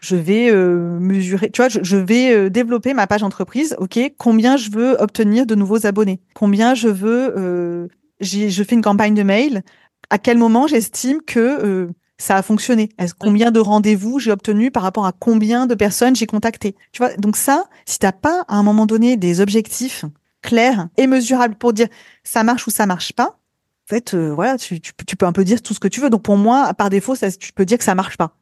[0.03, 3.73] je vais euh, mesurer, tu vois, je, vais euh, développer ma page entreprise.
[3.79, 6.19] Ok, combien je veux obtenir de nouveaux abonnés?
[6.33, 7.87] Combien je veux euh,
[8.19, 9.63] Je fais une campagne de mail?
[10.09, 12.89] À quel moment j'estime que ça a fonctionné?
[12.99, 16.97] Est-ce combien de rendez-vous j'ai obtenu par rapport à combien de personnes j'ai contacté Tu
[16.97, 20.03] vois, donc ça, si t'as pas à un moment donné des objectifs
[20.41, 21.87] clairs et mesurables pour dire
[22.25, 23.39] ça marche ou ça marche pas,
[23.85, 26.09] en fait, voilà, tu, tu, peux un peu dire tout ce que tu veux.
[26.09, 28.35] Donc pour moi, par défaut, ça, tu peux dire que ça marche pas.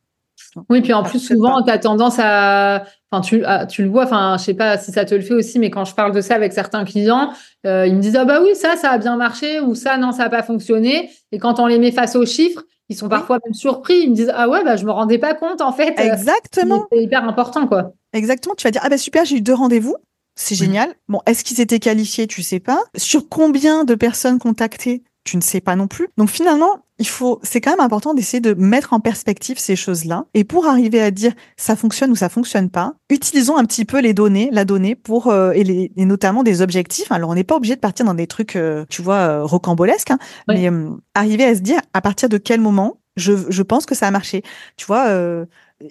[0.70, 2.84] Oui, puis en plus, souvent, tu as tendance à.
[3.10, 5.60] Enfin, tu, tu le vois, enfin, je sais pas si ça te le fait aussi,
[5.60, 7.32] mais quand je parle de ça avec certains clients,
[7.66, 10.12] euh, ils me disent Ah bah oui, ça, ça a bien marché, ou ça, non,
[10.12, 11.10] ça n'a pas fonctionné.
[11.32, 14.02] Et quand on les met face aux chiffres, ils sont parfois même surpris.
[14.04, 15.98] Ils me disent Ah ouais, bah, je me rendais pas compte, en fait.
[15.98, 16.86] Exactement.
[16.92, 17.94] C'est hyper important, quoi.
[18.14, 18.56] Exactement.
[18.56, 19.96] Tu vas dire Ah bah super, j'ai eu deux rendez-vous.
[20.36, 20.94] C'est génial.
[21.08, 22.26] Bon, est-ce qu'ils étaient qualifiés?
[22.28, 22.82] Tu sais pas.
[22.98, 25.04] Sur combien de personnes contactées?
[25.24, 26.08] Tu ne sais pas non plus.
[26.18, 30.26] Donc finalement, il faut, c'est quand même important d'essayer de mettre en perspective ces choses-là.
[30.34, 34.00] Et pour arriver à dire ça fonctionne ou ça fonctionne pas, utilisons un petit peu
[34.00, 37.12] les données, la donnée pour euh, et, les, et, notamment des objectifs.
[37.12, 40.12] Alors on n'est pas obligé de partir dans des trucs, euh, tu vois, euh, rocambolesques,
[40.12, 40.70] hein, mais
[41.14, 44.12] arriver à se dire à partir de quel moment je, je pense que ça a
[44.12, 44.44] marché.
[44.78, 45.12] Tu vois,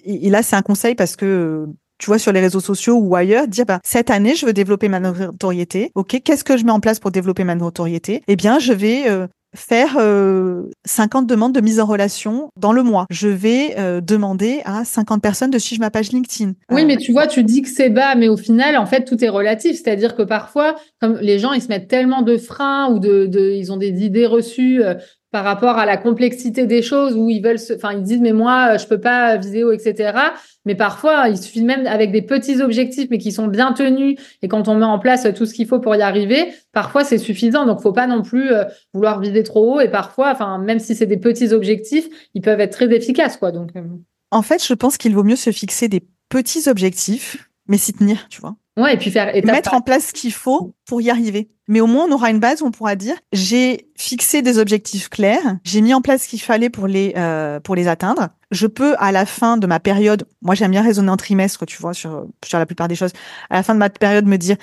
[0.03, 1.67] et, là c'est un conseil parce que
[2.01, 4.89] tu vois, sur les réseaux sociaux ou ailleurs, dire, bah, cette année, je veux développer
[4.89, 5.91] ma notoriété.
[5.93, 8.23] OK, qu'est-ce que je mets en place pour développer ma notoriété?
[8.27, 12.81] Eh bien, je vais euh, faire 50 euh, demandes de mise en relation dans le
[12.81, 13.05] mois.
[13.11, 16.53] Je vais euh, demander à 50 personnes de suivre ma page LinkedIn.
[16.71, 19.23] Oui, mais tu vois, tu dis que c'est bas, mais au final, en fait, tout
[19.23, 19.73] est relatif.
[19.73, 23.51] C'est-à-dire que parfois, comme les gens, ils se mettent tellement de freins ou de, de
[23.51, 24.81] ils ont des idées reçues
[25.31, 28.33] par rapport à la complexité des choses où ils veulent se, enfin, ils disent, mais
[28.33, 30.17] moi, je peux pas vidéo, etc.
[30.65, 34.19] Mais parfois, il suffit même avec des petits objectifs, mais qui sont bien tenus.
[34.41, 37.17] Et quand on met en place tout ce qu'il faut pour y arriver, parfois c'est
[37.17, 37.65] suffisant.
[37.65, 39.79] Donc, faut pas non plus euh, vouloir viser trop haut.
[39.79, 43.51] Et parfois, enfin, même si c'est des petits objectifs, ils peuvent être très efficaces, quoi.
[43.51, 43.83] Donc, euh.
[44.31, 48.27] en fait, je pense qu'il vaut mieux se fixer des petits objectifs, mais s'y tenir,
[48.29, 48.55] tu vois.
[48.77, 51.49] Ouais, et puis faire mettre en place ce qu'il faut pour y arriver.
[51.67, 55.09] Mais au moins, on aura une base où on pourra dire j'ai fixé des objectifs
[55.09, 58.29] clairs, j'ai mis en place ce qu'il fallait pour les euh, pour les atteindre.
[58.51, 61.77] Je peux à la fin de ma période, moi j'aime bien raisonner en trimestre, tu
[61.81, 63.11] vois, sur sur la plupart des choses.
[63.49, 64.55] À la fin de ma période, me dire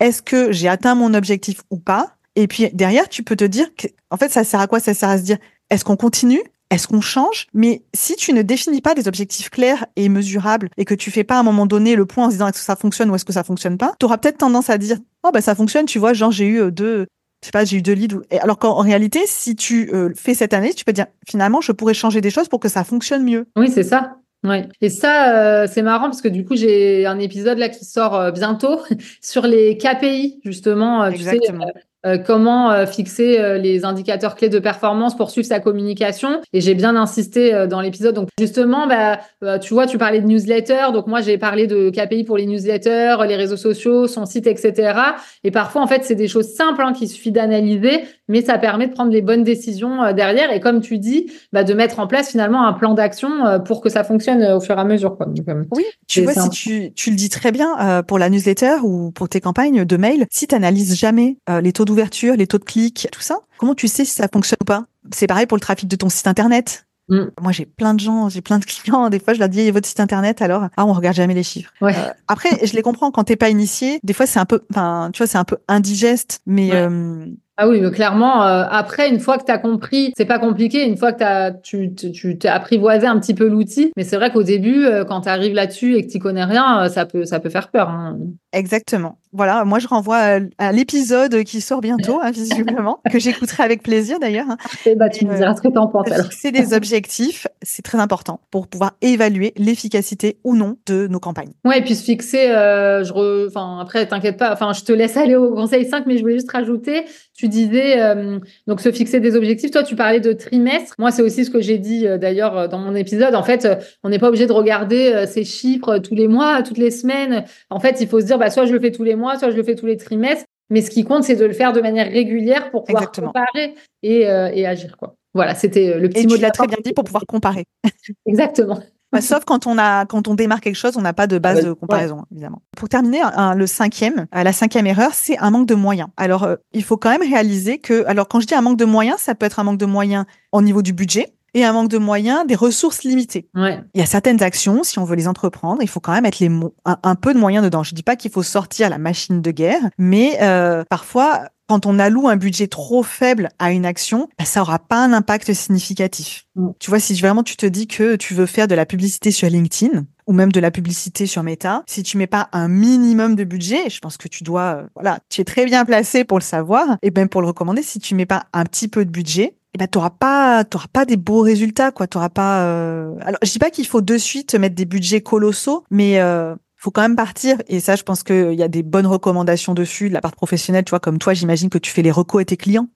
[0.00, 2.16] est-ce que j'ai atteint mon objectif ou pas?
[2.34, 4.80] Et puis derrière, tu peux te dire que, en fait, ça sert à quoi?
[4.80, 5.38] Ça sert à se dire
[5.70, 6.42] est-ce qu'on continue?
[6.72, 7.46] Est-ce qu'on change?
[7.52, 11.24] Mais si tu ne définis pas des objectifs clairs et mesurables et que tu fais
[11.24, 13.14] pas à un moment donné le point en se disant est-ce que ça fonctionne ou
[13.14, 15.86] est-ce que ça fonctionne pas, tu auras peut-être tendance à dire oh bah ça fonctionne,
[15.86, 17.06] tu vois, genre j'ai eu euh, deux
[17.42, 18.20] je sais pas, j'ai eu deux leads.
[18.40, 21.92] Alors qu'en réalité, si tu euh, fais cette année, tu peux dire finalement, je pourrais
[21.92, 23.48] changer des choses pour que ça fonctionne mieux.
[23.56, 24.18] Oui, c'est ça.
[24.44, 24.68] Ouais.
[24.80, 28.30] Et ça, euh, c'est marrant parce que du coup, j'ai un épisode là qui sort
[28.30, 28.78] bientôt
[29.20, 31.04] sur les KPI, justement.
[31.04, 31.66] Exactement.
[31.66, 35.60] Tu sais, euh, comment euh, fixer euh, les indicateurs clés de performance pour suivre sa
[35.60, 36.40] communication.
[36.52, 38.14] Et j'ai bien insisté dans l'épisode.
[38.14, 40.86] Donc justement, bah, tu vois, tu parlais de newsletter.
[40.92, 44.98] Donc moi, j'ai parlé de KPI pour les newsletters, les réseaux sociaux, son site, etc.
[45.44, 48.88] Et parfois, en fait, c'est des choses simples hein, qu'il suffit d'analyser, mais ça permet
[48.88, 50.52] de prendre les bonnes décisions derrière.
[50.52, 53.88] Et comme tu dis, bah, de mettre en place finalement un plan d'action pour que
[53.88, 55.16] ça fonctionne au fur et à mesure.
[55.16, 55.28] Quoi.
[55.72, 59.28] oui, tu vois, si tu, tu, le dis très bien pour la newsletter ou pour
[59.28, 63.08] tes campagnes de mail, si tu n'analyses jamais les taux d'ouverture, les taux de clics,
[63.12, 63.36] tout ça.
[63.58, 64.84] Comment tu sais si ça fonctionne ou pas?
[65.12, 66.86] C'est pareil pour le trafic de ton site internet.
[67.08, 67.24] Mm.
[67.40, 69.10] Moi, j'ai plein de gens, j'ai plein de clients.
[69.10, 70.40] Des fois, je leur dis votre site internet.
[70.42, 71.72] Alors, ah, on regarde jamais les chiffres.
[71.82, 71.92] Euh,
[72.28, 73.98] après, je les comprends quand t'es pas initié.
[74.02, 76.40] Des fois, c'est un peu, enfin, tu vois, c'est un peu indigeste.
[76.46, 77.26] Mais euh,
[77.58, 80.86] ah oui, mais clairement, euh, après, une fois que tu as compris, c'est pas compliqué,
[80.86, 84.42] une fois que as, tu t'es apprivoisé un petit peu l'outil, mais c'est vrai qu'au
[84.42, 87.40] début, euh, quand tu arrives là-dessus et que tu connais rien, euh, ça peut, ça
[87.40, 87.90] peut faire peur.
[87.90, 88.18] Hein.
[88.52, 89.18] Exactement.
[89.32, 94.18] Voilà, moi je renvoie à, l'épisode qui sort bientôt, hein, visiblement, que j'écouterai avec plaisir
[94.20, 94.46] d'ailleurs.
[94.48, 94.56] Hein.
[94.96, 96.08] Bah, tu me diras ce que t'en penses.
[96.12, 101.52] Fixer des objectifs, c'est très important pour pouvoir évaluer l'efficacité ou non de nos campagnes.
[101.64, 105.36] Ouais, et puis se fixer, je enfin, après, t'inquiète pas, enfin, je te laisse aller
[105.36, 109.36] au conseil 5, mais je voulais juste rajouter, tu disais, euh, donc se fixer des
[109.36, 109.70] objectifs.
[109.70, 110.94] Toi, tu parlais de trimestre.
[110.98, 113.34] Moi, c'est aussi ce que j'ai dit euh, d'ailleurs euh, dans mon épisode.
[113.34, 113.68] En fait,
[114.04, 117.44] on n'est pas obligé de regarder ces chiffres tous les mois, toutes les semaines.
[117.70, 119.50] En fait, il faut se dire, bah, soit je le fais tous les mois, soit
[119.50, 120.44] je le fais tous les trimestres.
[120.70, 124.20] Mais ce qui compte, c'est de le faire de manière régulière pour pouvoir comparer et,
[124.22, 124.96] et, agir.
[124.96, 125.16] Quoi.
[125.34, 127.66] Voilà, c'était le petit mot de la très bien dit pour pouvoir comparer.
[128.26, 128.80] Exactement.
[129.12, 131.62] Bah, sauf quand on a, quand on démarre quelque chose, on n'a pas de base
[131.62, 132.62] de comparaison, évidemment.
[132.74, 133.20] Pour terminer,
[133.54, 136.08] le cinquième, euh, la cinquième erreur, c'est un manque de moyens.
[136.16, 138.86] Alors, euh, il faut quand même réaliser que, alors quand je dis un manque de
[138.86, 141.90] moyens, ça peut être un manque de moyens au niveau du budget, et un manque
[141.90, 143.48] de moyens, des ressources limitées.
[143.54, 143.80] Ouais.
[143.94, 146.38] Il y a certaines actions, si on veut les entreprendre, il faut quand même mettre
[146.40, 146.50] les
[146.84, 147.82] un, peu de moyens dedans.
[147.82, 151.98] Je dis pas qu'il faut sortir la machine de guerre, mais euh, parfois quand on
[151.98, 156.44] alloue un budget trop faible à une action, bah, ça aura pas un impact significatif.
[156.54, 156.68] Mm.
[156.78, 159.48] Tu vois, si vraiment tu te dis que tu veux faire de la publicité sur
[159.48, 163.44] LinkedIn ou même de la publicité sur Meta, si tu mets pas un minimum de
[163.44, 166.44] budget, je pense que tu dois, euh, voilà, tu es très bien placé pour le
[166.44, 167.82] savoir et même pour le recommander.
[167.82, 171.04] Si tu mets pas un petit peu de budget, eh ben t'auras pas t'auras pas
[171.06, 173.14] des beaux résultats quoi t'auras pas euh...
[173.22, 176.90] alors je dis pas qu'il faut de suite mettre des budgets colossaux mais euh, faut
[176.90, 177.58] quand même partir.
[177.68, 180.84] Et ça, je pense qu'il y a des bonnes recommandations dessus de la part professionnelle.
[180.84, 182.88] Tu vois, comme toi, j'imagine que tu fais les recos à tes clients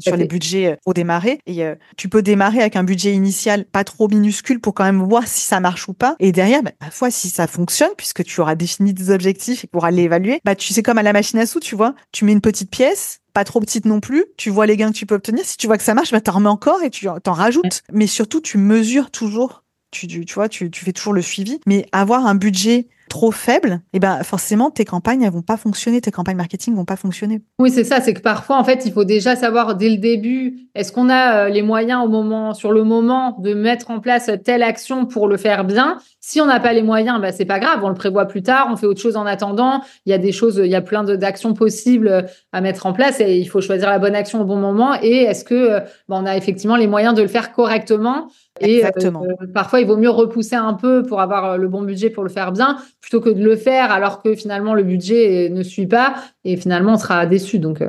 [0.00, 1.38] sur les budgets pour démarrer.
[1.46, 1.64] Et
[1.96, 5.42] tu peux démarrer avec un budget initial pas trop minuscule pour quand même voir si
[5.42, 6.16] ça marche ou pas.
[6.18, 9.92] Et derrière, bah, fois, si ça fonctionne, puisque tu auras défini des objectifs et pourras
[9.92, 12.40] l'évaluer, bah, tu sais comme à la machine à sous, tu vois, tu mets une
[12.40, 14.24] petite pièce, pas trop petite non plus.
[14.36, 15.44] Tu vois les gains que tu peux obtenir.
[15.44, 17.82] Si tu vois que ça marche, bah, t'en remets encore et tu t'en rajoutes.
[17.92, 19.62] Mais surtout, tu mesures toujours.
[19.92, 21.60] Tu, tu, tu vois, tu, tu fais toujours le suivi.
[21.66, 26.00] Mais avoir un budget trop faible, eh ben forcément tes campagnes elles vont pas fonctionner,
[26.00, 27.42] tes campagnes marketing vont pas fonctionner.
[27.60, 30.68] Oui, c'est ça, c'est que parfois en fait, il faut déjà savoir dès le début
[30.74, 34.28] est-ce qu'on a euh, les moyens au moment sur le moment de mettre en place
[34.44, 35.98] telle action pour le faire bien?
[36.18, 38.66] Si on n'a pas les moyens, bah c'est pas grave, on le prévoit plus tard,
[38.72, 39.82] on fait autre chose en attendant.
[40.06, 43.20] Il y a des choses, il y a plein d'actions possibles à mettre en place
[43.20, 46.16] et il faut choisir la bonne action au bon moment et est-ce que euh, bah,
[46.18, 48.26] on a effectivement les moyens de le faire correctement?
[48.60, 49.24] Et Exactement.
[49.52, 52.52] parfois, il vaut mieux repousser un peu pour avoir le bon budget pour le faire
[52.52, 56.14] bien, plutôt que de le faire alors que finalement le budget ne suit pas
[56.44, 57.58] et finalement on sera déçu.
[57.58, 57.88] Donc, euh,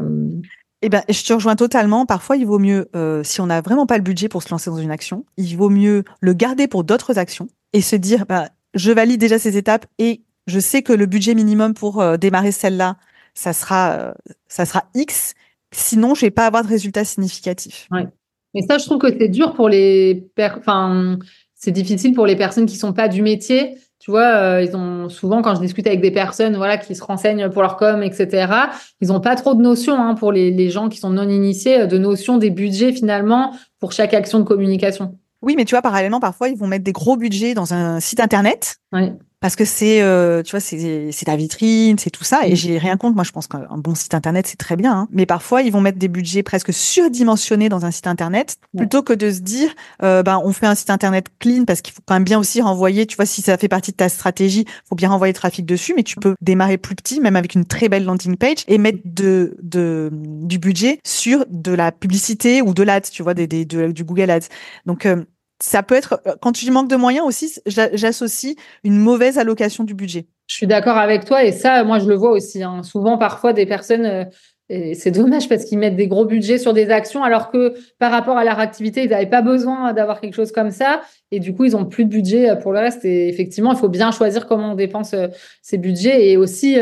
[0.82, 2.06] eh ben, je te rejoins totalement.
[2.06, 4.72] Parfois, il vaut mieux, euh, si on n'a vraiment pas le budget pour se lancer
[4.72, 8.50] dans une action, il vaut mieux le garder pour d'autres actions et se dire, bah,
[8.74, 12.52] je valide déjà ces étapes et je sais que le budget minimum pour euh, démarrer
[12.52, 12.98] celle-là,
[13.36, 14.14] ça sera,
[14.48, 15.34] ça sera X.
[15.72, 17.88] Sinon, je vais pas avoir de résultats significatifs.
[17.92, 18.08] Ouais.
[18.56, 21.20] Mais ça, je trouve que c'est dur pour les, enfin,
[21.54, 25.10] c'est difficile pour les personnes qui sont pas du métier tu vois, euh, ils ont
[25.10, 28.54] souvent, quand je discute avec des personnes voilà, qui se renseignent pour leur com, etc.,
[29.02, 31.88] ils n'ont pas trop de notions hein, pour les, les, gens qui sont non initiés,
[31.88, 35.18] de notions des budgets finalement pour chaque action de communication.
[35.42, 38.20] Oui, mais tu vois, parallèlement, parfois, ils vont mettre des gros budgets dans un site
[38.20, 38.76] internet.
[38.94, 39.10] Oui
[39.40, 42.48] parce que c'est, euh, tu vois, c'est ta vitrine, c'est tout ça.
[42.48, 42.56] Et mm.
[42.56, 43.16] j'ai rien contre.
[43.16, 44.94] Moi, je pense qu'un bon site internet, c'est très bien.
[44.94, 45.08] Hein.
[45.12, 49.14] Mais parfois, ils vont mettre des budgets presque surdimensionnés dans un site internet, plutôt que
[49.14, 49.70] de se dire,
[50.04, 52.62] euh, ben, on fait un site internet clean, parce qu'il faut quand même bien aussi
[52.62, 53.06] renvoyer.
[53.06, 55.94] Tu vois, si ça fait partie de ta stratégie, faut bien renvoyer le trafic dessus.
[55.96, 59.00] Mais tu peux démarrer plus petit, même avec une très belle landing page, et mettre
[59.06, 63.66] de, de du budget sur de la publicité ou de l'ads, tu vois, des, des
[63.66, 64.48] du Google Ads.
[64.86, 65.24] Donc euh,
[65.66, 69.94] ça peut être, euh, quand tu manques de moyens aussi, j'associe une mauvaise allocation du
[69.94, 70.28] budget.
[70.48, 72.62] Je suis d'accord avec toi et ça, moi, je le vois aussi.
[72.62, 72.84] Hein.
[72.84, 74.26] Souvent, parfois, des personnes, euh,
[74.70, 78.12] et c'est dommage parce qu'ils mettent des gros budgets sur des actions alors que par
[78.12, 81.02] rapport à leur activité, ils n'avaient pas besoin d'avoir quelque chose comme ça.
[81.32, 83.04] Et du coup, ils ont plus de budget euh, pour le reste.
[83.04, 85.16] Et effectivement, il faut bien choisir comment on dépense
[85.64, 86.30] ces budgets.
[86.30, 86.78] Et aussi,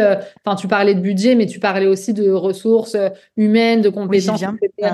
[0.46, 2.98] enfin, tu parlais de budget, mais tu parlais aussi de ressources
[3.38, 4.94] humaines, de compétences, etc.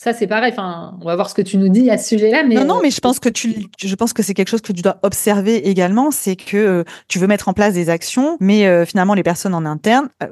[0.00, 0.52] Ça, c'est pareil.
[0.52, 2.44] Enfin, on va voir ce que tu nous dis à ce sujet-là.
[2.44, 2.54] Mais...
[2.54, 4.80] Non, non, mais je pense que tu, je pense que c'est quelque chose que tu
[4.80, 6.12] dois observer également.
[6.12, 9.54] C'est que euh, tu veux mettre en place des actions, mais euh, finalement, les personnes
[9.54, 10.28] en interne, euh,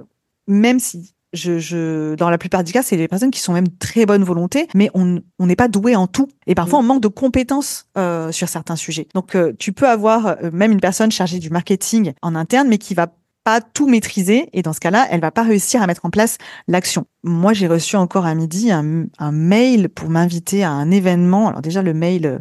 [0.47, 3.67] même si je, je, dans la plupart des cas, c'est des personnes qui sont même
[3.69, 6.29] très bonne volonté, mais on n'est pas doué en tout.
[6.47, 6.85] Et parfois, mm.
[6.85, 7.89] on manque de compétences
[8.31, 9.09] sur certains sujets.
[9.15, 13.09] Donc, tu peux avoir même une personne chargée du marketing en interne, mais qui va
[13.47, 16.37] pas tout maîtriser et dans ce cas-là, elle va pas réussir à mettre en place
[16.67, 17.07] l'action.
[17.23, 21.47] Moi, j'ai reçu encore à midi un, un mail pour m'inviter à un événement.
[21.47, 22.39] Alors déjà, le mail, euh,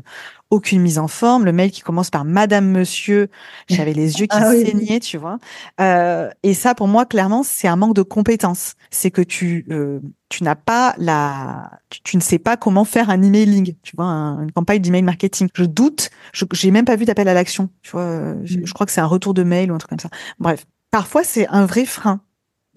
[0.50, 1.46] aucune mise en forme.
[1.46, 3.30] Le mail qui commence par Madame, Monsieur,
[3.70, 5.38] j'avais les yeux qui ah saignaient, tu vois.
[5.80, 8.74] Euh, et ça, pour moi, clairement, c'est un manque de compétences.
[8.90, 11.70] C'est que tu euh, tu n'as pas la,
[12.04, 15.50] tu, ne sais pas comment faire un emailing, tu vois, une campagne d'email marketing.
[15.54, 16.10] Je doute.
[16.34, 17.70] Je j'ai même pas vu d'appel à l'action.
[17.84, 18.66] Tu vois, je, mm.
[18.66, 20.10] je crois que c'est un retour de mail ou un truc comme ça.
[20.40, 20.66] Bref,
[20.96, 22.22] parfois c'est un vrai frein.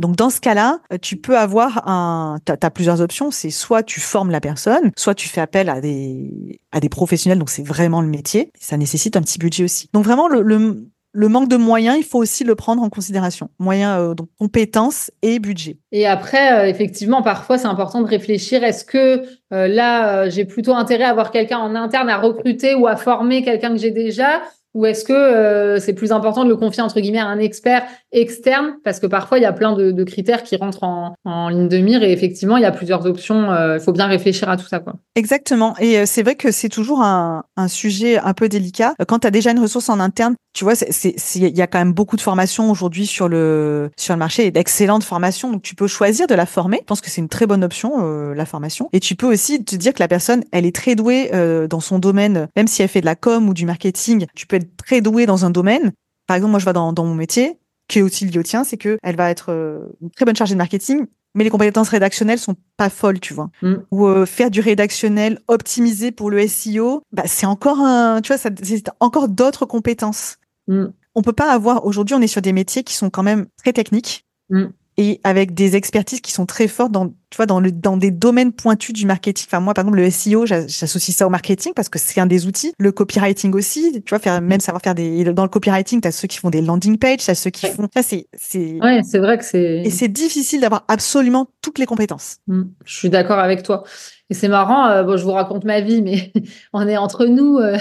[0.01, 3.31] Donc dans ce cas-là, euh, tu peux avoir un, tu as, plusieurs options.
[3.31, 7.39] C'est soit tu formes la personne, soit tu fais appel à des à des professionnels.
[7.39, 8.51] Donc c'est vraiment le métier.
[8.59, 9.89] Ça nécessite un petit budget aussi.
[9.93, 13.51] Donc vraiment le, le, manque de moyens, il faut aussi le prendre en considération.
[13.61, 15.79] Moyens, euh, donc compétences et budget.
[15.93, 18.65] Et après, euh, effectivement, parfois c'est important de réfléchir.
[18.65, 22.97] Est-ce que là, j'ai plutôt intérêt à avoir quelqu'un en interne à recruter ou à
[22.97, 24.43] former quelqu'un que j'ai déjà
[24.75, 27.85] ou est-ce que euh, c'est plus important de le confier entre guillemets à un expert
[28.13, 28.75] externe?
[28.85, 32.03] Parce que parfois il y a plein de, critères qui rentrent en, ligne de mire
[32.03, 33.51] et effectivement il y a plusieurs options.
[33.51, 34.95] Euh, il faut bien réfléchir à tout ça quoi.
[35.15, 39.27] Exactement et euh, c'est vrai que c'est toujours un, sujet un peu délicat quand tu
[39.27, 40.35] as déjà une ressource en interne.
[40.55, 44.19] Tu vois, il y a quand même beaucoup de formations aujourd'hui sur le sur le
[44.19, 46.79] marché et d'excellentes formations donc tu peux choisir de la former.
[46.81, 49.77] Je pense que c'est une très bonne option la formation et tu peux aussi te
[49.77, 51.31] dire que la personne elle est très douée
[51.69, 54.27] dans son domaine même si elle fait de la com ou du marketing.
[54.35, 55.93] Tu peux être très douée dans un domaine.
[56.27, 58.65] Par exemple, moi, je vois dans, dans mon métier, qui est aussi lié au tien,
[58.65, 61.89] c'est que elle va être euh, une très bonne chargée de marketing, mais les compétences
[61.89, 63.51] rédactionnelles sont pas folles, tu vois.
[63.63, 63.75] Mm.
[63.91, 68.39] Ou euh, faire du rédactionnel optimisé pour le SEO, bah, c'est encore un, tu vois,
[68.39, 70.37] ça, c'est encore d'autres compétences.
[70.69, 70.87] Mm.
[71.15, 73.73] On peut pas avoir, aujourd'hui, on est sur des métiers qui sont quand même très
[73.73, 74.27] techniques.
[74.51, 74.67] Mm.
[74.99, 78.11] Et avec des expertises qui sont très fortes dans, tu vois, dans, le, dans des
[78.11, 79.47] domaines pointus du marketing.
[79.49, 82.47] Enfin, moi, par exemple, le SEO, j'associe ça au marketing parce que c'est un des
[82.47, 82.73] outils.
[82.79, 86.13] Le copywriting aussi, tu vois, faire, même savoir faire des, dans le copywriting, tu as
[86.13, 89.03] ceux qui font des landing pages, tu as ceux qui font, ça, c'est, c'est, ouais,
[89.05, 92.39] c'est vrai que c'est, et c'est difficile d'avoir absolument toutes les compétences.
[92.49, 92.63] Mmh.
[92.85, 93.85] je suis d'accord avec toi.
[94.31, 96.33] Et c'est marrant, euh, bon, je vous raconte ma vie, mais
[96.75, 97.59] on est entre nous.
[97.59, 97.79] Euh,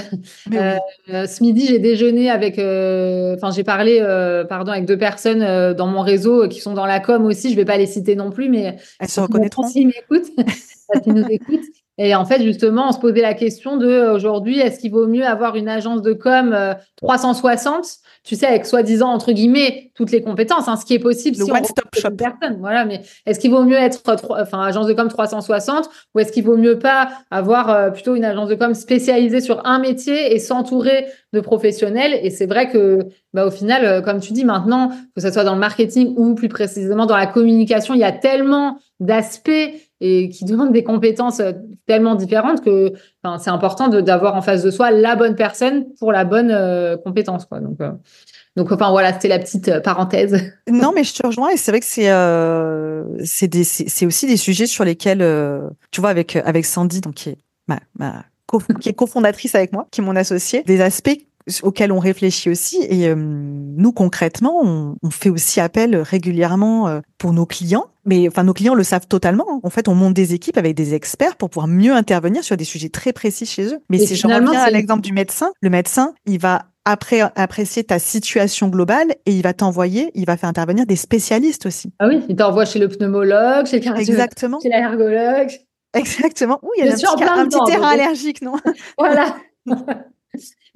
[0.54, 4.00] euh, ce midi, j'ai déjeuné avec, enfin, j'ai parlé,
[4.48, 7.52] pardon, avec deux personnes dans mon réseau qui sont dans la com aussi.
[7.52, 9.68] Je vais pas les citer non plus, mais elles se reconnaîtront.
[9.68, 10.32] S'ils m'écoutent,
[11.04, 11.66] s'ils nous écoutent.
[12.00, 15.26] Et en fait, justement, on se posait la question de aujourd'hui, est-ce qu'il vaut mieux
[15.26, 16.56] avoir une agence de com
[16.98, 17.88] 360
[18.28, 21.46] tu sais, avec soi-disant, entre guillemets, toutes les compétences, hein, ce qui est possible le
[21.46, 22.10] si one stop shop.
[22.18, 26.34] Personne, voilà, mais est-ce qu'il vaut mieux être, enfin, agence de com 360 ou est-ce
[26.34, 30.36] qu'il vaut mieux pas avoir euh, plutôt une agence de com spécialisée sur un métier
[30.36, 32.20] et s'entourer de professionnels?
[32.22, 33.00] Et c'est vrai que,
[33.34, 36.36] bah, au final, euh, comme tu dis maintenant, que ce soit dans le marketing ou
[36.36, 41.40] plus précisément dans la communication, il y a tellement d'aspects et qui demandent des compétences
[41.40, 41.54] euh,
[41.86, 42.94] tellement différentes que
[43.40, 47.46] c'est important d'avoir en face de soi la bonne personne pour la bonne compétence.
[47.46, 47.60] Quoi.
[47.60, 47.80] Donc,
[48.58, 50.52] donc, enfin, voilà, c'était la petite euh, parenthèse.
[50.68, 54.66] Non, mais je te rejoins et c'est vrai que c'est euh, c'est aussi des sujets
[54.66, 57.38] sur lesquels, euh, tu vois, avec, avec Sandy, donc qui est
[58.80, 61.18] qui est cofondatrice avec moi, qui est mon associée, des aspects
[61.64, 62.82] auxquels on réfléchit aussi.
[62.90, 67.88] Et nous, concrètement, on, on, fait aussi appel régulièrement pour nos clients.
[68.06, 69.60] Mais enfin, nos clients le savent totalement.
[69.64, 72.64] En fait, on monte des équipes avec des experts pour pouvoir mieux intervenir sur des
[72.64, 73.80] sujets très précis chez eux.
[73.90, 78.00] Mais si je reviens à l'exemple du médecin, le médecin, il va après apprécier ta
[78.00, 81.92] situation globale et il va t'envoyer, il va faire intervenir des spécialistes aussi.
[82.00, 84.30] Ah oui, il t'envoie chez le pneumologue, chez le cardiologue,
[84.62, 85.52] chez l'ergologue.
[85.94, 86.60] Exactement.
[86.64, 88.54] Oui, il y a un, petit, terrain allergique, non?
[88.98, 89.36] Voilà.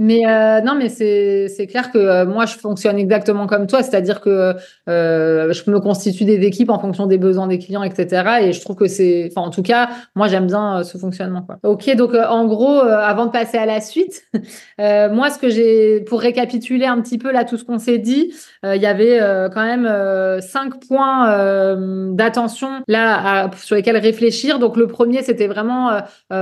[0.04, 4.20] Mais euh, non, mais c'est clair que euh, moi, je fonctionne exactement comme toi, c'est-à-dire
[4.20, 4.56] que
[4.90, 8.40] euh, je me constitue des équipes en fonction des besoins des clients, etc.
[8.42, 11.46] Et je trouve que c'est, enfin, en tout cas, moi, j'aime bien ce fonctionnement.
[11.62, 14.24] Ok, donc en gros, avant de passer à la suite,
[14.80, 18.34] moi, ce que j'ai, pour récapituler un petit peu là tout ce qu'on s'est dit,
[18.64, 19.20] il y avait
[19.54, 21.78] quand même cinq points
[22.12, 24.58] d'attention là sur lesquels réfléchir.
[24.58, 25.92] Donc le premier, c'était vraiment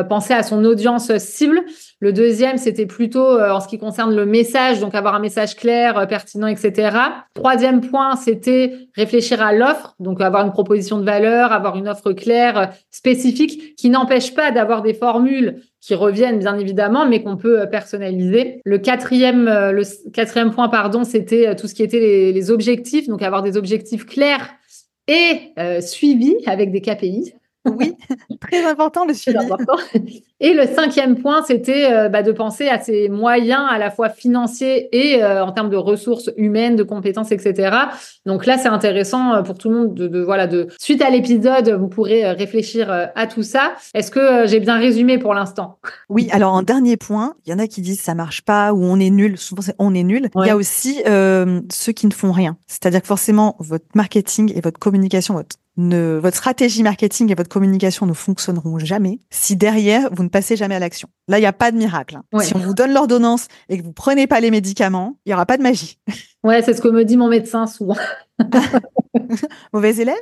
[0.07, 1.60] penser à son audience cible.
[1.99, 5.97] Le deuxième, c'était plutôt en ce qui concerne le message, donc avoir un message clair,
[5.97, 6.97] euh, pertinent, etc.
[7.34, 12.14] Troisième point, c'était réfléchir à l'offre, donc avoir une proposition de valeur, avoir une offre
[12.14, 17.38] claire, euh, spécifique, qui n'empêche pas d'avoir des formules qui reviennent bien évidemment, mais qu'on
[17.38, 18.62] peut personnaliser.
[18.66, 22.00] Le quatrième, le quatrième point, pardon, c'était tout ce qui était
[22.34, 24.50] les, objectifs, donc avoir des objectifs clairs
[25.08, 27.34] et suivis avec des KPI.
[27.66, 27.95] Oui,
[28.41, 29.38] très important le suivi.
[30.41, 34.09] Et le cinquième point, c'était euh, bah, de penser à ses moyens à la fois
[34.09, 37.75] financiers et euh, en termes de ressources humaines, de compétences, etc.
[38.25, 41.69] Donc là, c'est intéressant euh, pour tout le monde de, voilà de suite à l'épisode,
[41.69, 43.73] vous pourrez réfléchir à tout ça.
[43.93, 45.79] Est-ce que j'ai bien résumé pour l'instant?
[46.07, 46.29] Oui.
[46.31, 48.99] Alors en dernier point, il y en a qui disent ça marche pas ou on
[48.99, 49.37] est nul.
[49.37, 50.29] Souvent c'est on est nul.
[50.35, 52.57] Il y a aussi ceux qui ne font rien.
[52.67, 57.49] C'est-à-dire que forcément votre marketing et votre communication, votre ne, votre stratégie marketing et votre
[57.49, 61.09] communication ne fonctionneront jamais si derrière vous ne passez jamais à l'action.
[61.27, 62.17] Là, il n'y a pas de miracle.
[62.17, 62.39] Hein.
[62.39, 65.45] Si on vous donne l'ordonnance et que vous prenez pas les médicaments, il y aura
[65.45, 65.97] pas de magie.
[66.41, 67.97] Ouais, c'est ce que me dit mon médecin souvent.
[69.73, 70.15] Mauvais élève?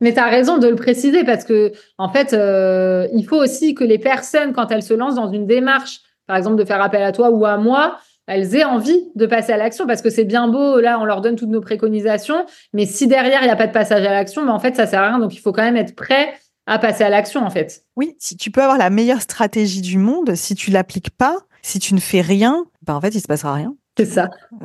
[0.00, 3.74] Mais tu as raison de le préciser parce que, en fait, euh, il faut aussi
[3.74, 7.02] que les personnes, quand elles se lancent dans une démarche, par exemple de faire appel
[7.02, 10.24] à toi ou à moi, elles aient envie de passer à l'action parce que c'est
[10.24, 13.56] bien beau, là, on leur donne toutes nos préconisations, mais si derrière, il n'y a
[13.56, 15.18] pas de passage à l'action, mais ben, en fait, ça sert à rien.
[15.18, 16.32] Donc, il faut quand même être prêt
[16.66, 17.84] à passer à l'action, en fait.
[17.96, 21.78] Oui, si tu peux avoir la meilleure stratégie du monde, si tu l'appliques pas, si
[21.78, 23.74] tu ne fais rien, ben, en fait, il se passera rien.
[23.96, 24.28] C'est ça.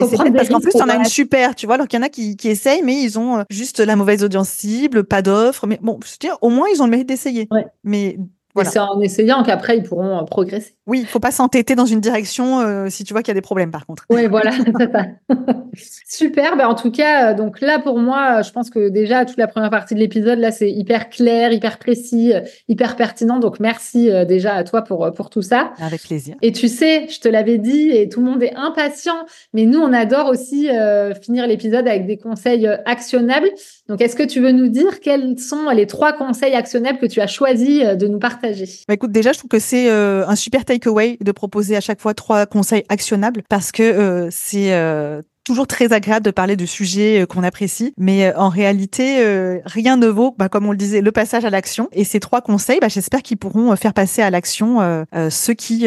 [0.00, 2.08] c'est parce qu'en plus, on a une super, tu vois, alors qu'il y en a
[2.08, 5.66] qui, qui essayent, mais ils ont euh, juste la mauvaise audience cible, pas d'offre.
[5.66, 7.48] Mais bon, je veux dire, au moins, ils ont le mérite d'essayer.
[7.82, 8.18] Mais
[8.64, 10.74] c'est en essayant qu'après, ils pourront euh, progresser.
[10.86, 13.34] Oui, il faut pas s'entêter dans une direction euh, si tu vois qu'il y a
[13.34, 14.04] des problèmes, par contre.
[14.10, 14.52] Oui, voilà.
[16.08, 16.56] Super.
[16.56, 19.46] Ben, en tout cas, euh, donc là, pour moi, je pense que déjà, toute la
[19.46, 22.32] première partie de l'épisode, là, c'est hyper clair, hyper précis,
[22.68, 23.38] hyper pertinent.
[23.38, 25.72] Donc, merci déjà à toi pour, pour tout ça.
[25.78, 26.36] Avec plaisir.
[26.42, 29.80] Et tu sais, je te l'avais dit, et tout le monde est impatient, mais nous,
[29.80, 30.68] on adore aussi
[31.22, 33.48] finir l'épisode avec des conseils actionnables.
[33.88, 37.20] Donc, est-ce que tu veux nous dire quels sont les trois conseils actionnables que tu
[37.20, 38.66] as choisi de nous partager?
[38.86, 42.00] Bah écoute, déjà, je trouve que c'est euh, un super takeaway de proposer à chaque
[42.00, 46.66] fois trois conseils actionnables parce que euh, c'est euh, toujours très agréable de parler de
[46.66, 51.12] sujets qu'on apprécie, mais en réalité, rien ne vaut, bah, comme on le disait, le
[51.12, 51.88] passage à l'action.
[51.92, 55.86] Et ces trois conseils, bah, j'espère qu'ils pourront faire passer à l'action ceux qui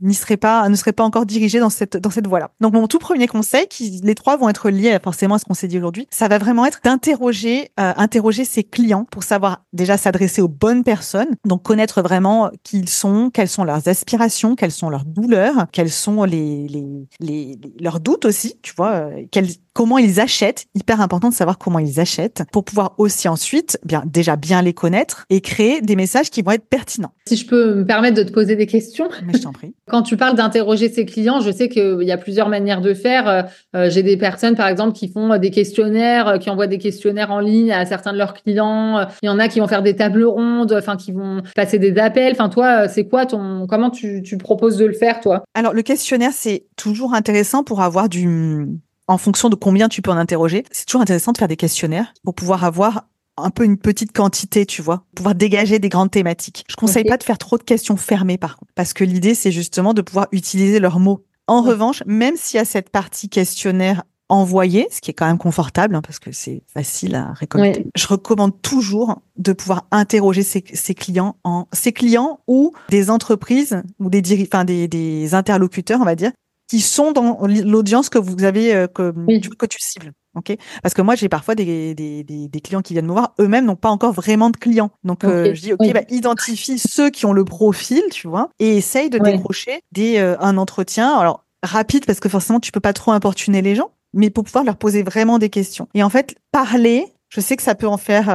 [0.00, 2.50] n'y seraient pas, ne seraient pas encore dirigés dans cette dans cette voie-là.
[2.60, 5.54] Donc mon tout premier conseil, qui les trois vont être liés forcément à ce qu'on
[5.54, 10.42] s'est dit aujourd'hui, ça va vraiment être d'interroger interroger ses clients pour savoir déjà s'adresser
[10.42, 14.90] aux bonnes personnes, donc connaître vraiment qui ils sont, quelles sont leurs aspirations, quelles sont
[14.90, 19.98] leurs douleurs, quels sont les, les, les, leurs doutes aussi, tu vois, euh, quels, comment
[19.98, 24.36] ils achètent, hyper important de savoir comment ils achètent pour pouvoir aussi ensuite bien déjà
[24.36, 27.12] bien les connaître et créer des messages qui vont être pertinents.
[27.26, 29.08] Si je peux me permettre de te poser des questions.
[29.24, 29.74] Mais je t'en prie.
[29.88, 33.28] Quand tu parles d'interroger ses clients, je sais qu'il y a plusieurs manières de faire.
[33.28, 33.42] Euh,
[33.76, 37.40] euh, j'ai des personnes par exemple qui font des questionnaires, qui envoient des questionnaires en
[37.40, 39.06] ligne à certains de leurs clients.
[39.22, 41.96] Il y en a qui vont faire des tables rondes, enfin qui vont passer des
[41.98, 42.32] appels.
[42.32, 45.42] Enfin toi, c'est quoi ton comment tu, tu proposes de le faire toi?
[45.54, 48.66] Alors le questionnaire c'est toujours intéressant pour avoir du
[49.08, 50.64] en fonction de combien tu peux en interroger.
[50.70, 54.66] C'est toujours intéressant de faire des questionnaires pour pouvoir avoir un peu une petite quantité,
[54.66, 56.64] tu vois, pouvoir dégager des grandes thématiques.
[56.68, 59.52] Je conseille pas de faire trop de questions fermées par contre, parce que l'idée c'est
[59.52, 61.24] justement de pouvoir utiliser leurs mots.
[61.46, 65.38] En revanche, même s'il y a cette partie questionnaire envoyée, ce qui est quand même
[65.38, 67.86] confortable hein, parce que c'est facile à récolter.
[67.94, 70.62] Je recommande toujours de pouvoir interroger ses,
[70.94, 76.14] clients en ses clients ou des entreprises ou des enfin des, des interlocuteurs, on va
[76.14, 76.32] dire,
[76.72, 79.12] qui sont dans l'audience que vous avez euh, que,
[79.56, 80.14] que tu cibles.
[80.34, 83.66] Ok, parce que moi j'ai parfois des, des, des, clients qui viennent me voir, eux-mêmes
[83.66, 84.90] n'ont pas encore vraiment de clients.
[85.04, 88.78] Donc euh, je dis ok, bah, identifie ceux qui ont le profil, tu vois, et
[88.78, 91.14] essaye de décrocher des euh, un entretien.
[91.14, 94.64] Alors rapide parce que forcément tu peux pas trop importuner les gens, mais pour pouvoir
[94.64, 95.88] leur poser vraiment des questions.
[95.92, 98.30] Et en fait parler, je sais que ça peut en faire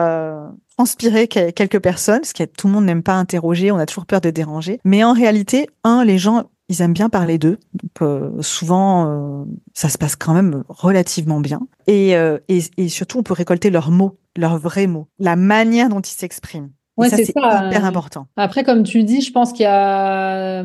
[0.77, 4.21] transpirer quelques personnes, parce que tout le monde n'aime pas interroger, on a toujours peur
[4.21, 4.79] de déranger.
[4.85, 7.59] Mais en réalité, un, les gens ils aiment bien parler d'eux.
[7.73, 11.61] Donc euh, souvent, euh, ça se passe quand même relativement bien.
[11.87, 15.89] Et, euh, et, et, surtout, on peut récolter leurs mots, leurs vrais mots, la manière
[15.89, 16.69] dont ils s'expriment.
[16.97, 17.67] Ouais, c'est ça.
[17.67, 18.27] hyper important.
[18.37, 20.63] Après, comme tu dis, je pense qu'il y a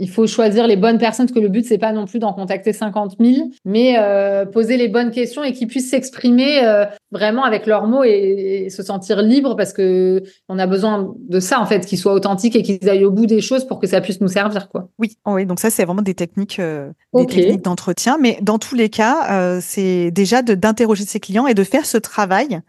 [0.00, 2.32] il faut choisir les bonnes personnes, parce que le but, c'est pas non plus d'en
[2.32, 7.44] contacter 50 000, mais euh, poser les bonnes questions et qu'ils puissent s'exprimer euh, vraiment
[7.44, 11.66] avec leurs mots et, se sentir libres, parce que on a besoin de ça, en
[11.66, 14.20] fait, qu'ils soient authentiques et qu'ils aillent au bout des choses pour que ça puisse
[14.20, 14.88] nous servir, quoi.
[14.98, 18.58] Oui, oh oui, donc ça, c'est vraiment des techniques, euh, des techniques d'entretien, mais dans
[18.58, 22.60] tous les cas, c'est déjà d'interroger ses clients et de faire ce travail,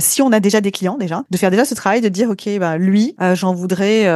[0.00, 2.48] si on a déjà des clients, déjà, de faire déjà ce travail de dire, OK,
[2.58, 4.06] bah, lui, j'en voudrais,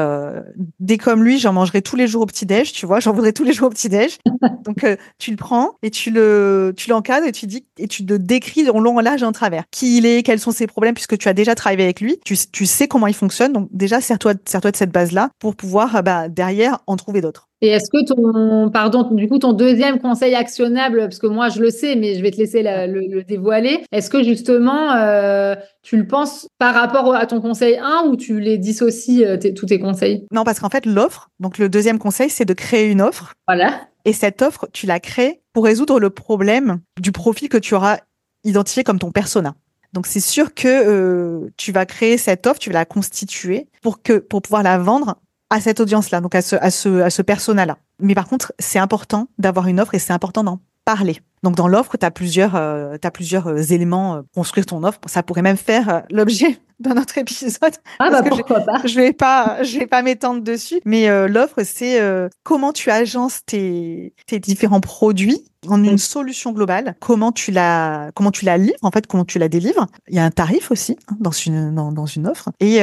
[0.80, 3.44] dès comme lui, j'en mangerai tous les jours au petit-déj, tu vois, j'en voudrais tous
[3.44, 4.18] les jours au petit-déj.
[4.64, 8.04] Donc, euh, tu le prends et tu le, tu l'encadres et tu dis, et tu
[8.04, 9.64] le décris en long, en large et en travers.
[9.70, 12.18] Qui il est, quels sont ses problèmes, puisque tu as déjà travaillé avec lui.
[12.24, 13.52] Tu, tu sais comment il fonctionne.
[13.52, 17.48] Donc, déjà, sers-toi, sers-toi de cette base-là pour pouvoir, bah, derrière, en trouver d'autres.
[17.64, 21.62] Et est-ce que ton, pardon, du coup, ton deuxième conseil actionnable, parce que moi je
[21.62, 26.06] le sais, mais je vais te laisser le, dévoiler, est-ce que justement euh, tu le
[26.06, 30.26] penses par rapport à ton conseil 1 ou tu les dissocies euh, tous tes conseils?
[30.30, 33.32] Non, parce qu'en fait, l'offre, donc le deuxième conseil, c'est de créer une offre.
[33.48, 33.80] Voilà.
[34.04, 37.96] Et cette offre, tu la crées pour résoudre le problème du profil que tu auras
[38.44, 39.54] identifié comme ton persona.
[39.94, 44.02] Donc c'est sûr que euh, tu vas créer cette offre, tu vas la constituer pour
[44.02, 45.16] que pour pouvoir la vendre
[45.50, 47.78] à cette audience-là, donc à ce, à ce, à ce persona-là.
[48.00, 51.20] Mais par contre, c'est important d'avoir une offre et c'est important d'en parler.
[51.42, 55.00] Donc dans l'offre, tu as plusieurs, euh, as plusieurs euh, éléments euh, construire ton offre.
[55.06, 57.74] Ça pourrait même faire l'objet d'un autre épisode.
[57.98, 58.80] Ah bah pourquoi je, pas.
[58.84, 60.80] Je vais pas, je vais pas m'étendre dessus.
[60.84, 62.00] Mais l'offre, c'est
[62.42, 66.96] comment tu agences tes, tes différents produits en une solution globale.
[67.00, 69.86] Comment tu la, comment tu la livres en fait, comment tu la délivres.
[70.08, 72.80] Il y a un tarif aussi hein, dans une dans, dans, une offre et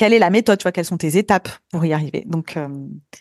[0.00, 2.22] quelle est la méthode, tu vois, quelles sont tes étapes pour y arriver.
[2.24, 2.68] Donc, euh,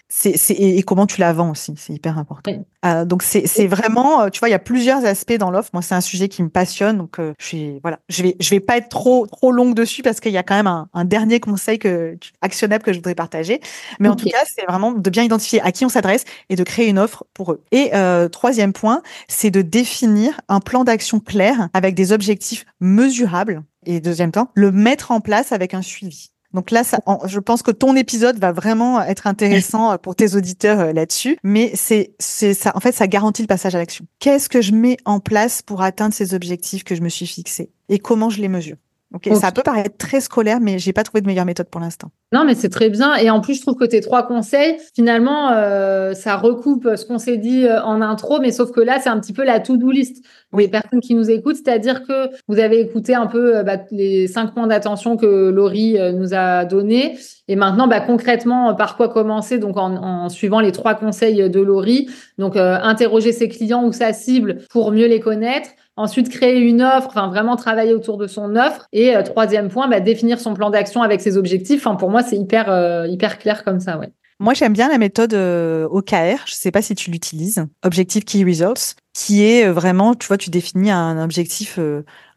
[0.07, 2.53] c'est, et, comment tu la vends aussi, c'est hyper important.
[2.85, 5.71] Euh, donc, c'est, c'est vraiment, euh, tu vois, il y a plusieurs aspects dans l'offre.
[5.73, 8.61] Moi, c'est un sujet qui me passionne, donc je suis, voilà, je vais, je vais
[8.61, 11.41] pas être trop, trop longue dessus parce qu'il y a quand même un, un, dernier
[11.41, 13.59] conseil que actionnable que je voudrais partager.
[13.99, 16.63] Mais en tout cas, c'est vraiment de bien identifier à qui on s'adresse et de
[16.63, 17.61] créer une offre pour eux.
[17.73, 17.91] Et
[18.31, 23.63] troisième point, c'est de définir un plan d'action clair avec des objectifs mesurables.
[23.85, 26.31] Et deuxième temps, le mettre en place avec un suivi.
[26.53, 30.79] Donc là, ça, je pense que ton épisode va vraiment être intéressant pour tes auditeurs
[30.79, 31.37] euh, là-dessus.
[31.43, 32.71] Mais c'est, c'est ça.
[32.75, 34.05] En fait, ça garantit le passage à l'action.
[34.19, 37.71] Qu'est-ce que je mets en place pour atteindre ces objectifs que je me suis fixés?
[37.87, 38.77] Et comment je les mesure?
[39.11, 42.11] Ok, ça peut paraître très scolaire, mais j'ai pas trouvé de meilleure méthode pour l'instant.
[42.31, 43.15] Non, mais c'est très bien.
[43.15, 47.17] Et en plus, je trouve que tes trois conseils, finalement, euh, ça recoupe ce qu'on
[47.17, 49.89] s'est dit euh, en intro, mais sauf que là, c'est un petit peu la to-do
[49.89, 50.23] list.
[50.53, 50.65] Oui.
[50.65, 54.27] Les personnes qui nous écoutent, c'est-à-dire que vous avez écouté un peu euh, bah, les
[54.27, 57.17] cinq points d'attention que Laurie nous a donnés.
[57.47, 59.57] Et maintenant, bah, concrètement, par quoi commencer?
[59.57, 62.07] Donc, en, en, suivant les trois conseils de Laurie.
[62.37, 65.69] Donc, interroger ses clients ou sa cible pour mieux les connaître
[65.99, 68.87] Ensuite, créer une offre, enfin vraiment travailler autour de son offre.
[68.93, 71.85] Et euh, troisième point, bah, définir son plan d'action avec ses objectifs.
[71.85, 73.99] Enfin, pour moi, c'est hyper, euh, clair comme ça.
[74.39, 76.45] Moi, j'aime bien la méthode euh, OKR.
[76.45, 77.65] Je ne sais pas si tu l'utilises.
[77.83, 81.77] Objective Key Results, qui est vraiment, tu vois, tu définis un objectif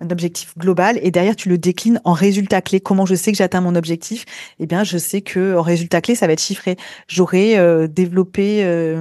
[0.03, 2.80] un objectif global et derrière tu le déclines en résultats clés.
[2.80, 4.24] Comment je sais que j'atteins mon objectif?
[4.59, 6.76] Eh bien, je sais que en résultat clé, ça va être chiffré.
[7.09, 9.01] J'aurai euh, développé euh,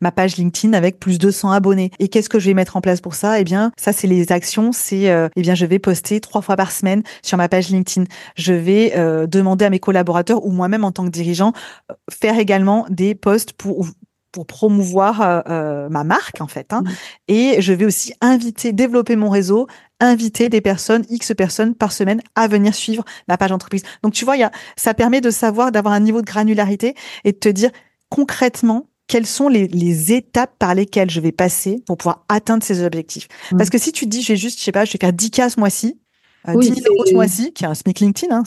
[0.00, 1.90] ma page LinkedIn avec plus de 200 abonnés.
[1.98, 3.40] Et qu'est-ce que je vais mettre en place pour ça?
[3.40, 4.72] Eh bien, ça c'est les actions.
[4.72, 8.06] C'est euh, eh bien, je vais poster trois fois par semaine sur ma page LinkedIn.
[8.36, 8.94] Je vais
[9.26, 11.52] demander à mes collaborateurs ou moi-même en tant que dirigeant
[12.10, 13.86] faire également des posts pour
[14.34, 15.44] pour promouvoir
[15.90, 16.72] ma marque en fait.
[16.72, 16.82] Hein.
[16.82, 16.90] Mmh.
[17.28, 19.68] Et je vais aussi inviter, développer mon réseau,
[20.00, 23.84] inviter des personnes, X personnes par semaine à venir suivre ma page entreprise.
[24.02, 27.30] Donc, tu vois, y a, ça permet de savoir, d'avoir un niveau de granularité et
[27.30, 27.70] de te dire
[28.08, 32.82] concrètement quelles sont les, les, étapes par lesquelles je vais passer pour pouvoir atteindre ces
[32.82, 33.28] objectifs.
[33.52, 33.56] Mmh.
[33.58, 35.12] Parce que si tu te dis, je vais juste, je sais pas, je vais faire
[35.12, 36.00] 10 cas ce mois-ci,
[36.48, 38.42] 10 000 euros ce mois-ci, qui est un SMIC LinkedIn, hein,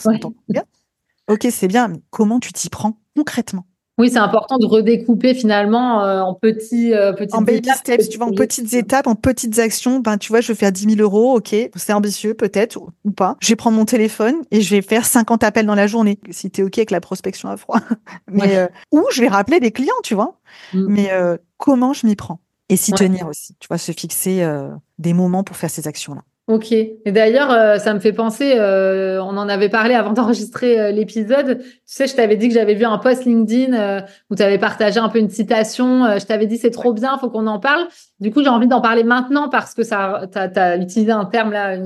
[1.28, 3.66] Ok, c'est bien, mais comment tu t'y prends concrètement?
[3.98, 8.16] Oui, c'est important de redécouper finalement euh, en petits, euh, petites en baby steps, tu
[8.16, 9.98] vois, en petites étapes, en petites actions.
[9.98, 13.36] Ben, tu vois, je veux faire 10 000 euros, ok, c'est ambitieux peut-être ou pas.
[13.40, 16.48] Je vais prendre mon téléphone et je vais faire 50 appels dans la journée, si
[16.48, 17.80] tu es ok avec la prospection à froid.
[18.30, 20.38] Mais euh, ou je vais rappeler des clients, tu vois.
[20.72, 20.86] Mm.
[20.88, 21.10] Mais
[21.56, 22.38] comment je m'y prends?
[22.68, 24.46] Et s'y tenir aussi, tu vois, se fixer
[24.98, 26.22] des moments pour faire ces actions-là.
[26.48, 26.72] Ok.
[26.72, 30.90] Et d'ailleurs, euh, ça me fait penser, euh, on en avait parlé avant d'enregistrer euh,
[30.90, 31.58] l'épisode.
[31.58, 34.98] Tu sais, je t'avais dit que j'avais vu un post LinkedIn où tu avais partagé
[34.98, 36.18] un peu une citation.
[36.18, 37.86] je t'avais dit c'est trop bien, faut qu'on en parle.
[38.20, 41.52] Du coup, j'ai envie d'en parler maintenant parce que ça, tu as, utilisé un terme
[41.52, 41.76] là,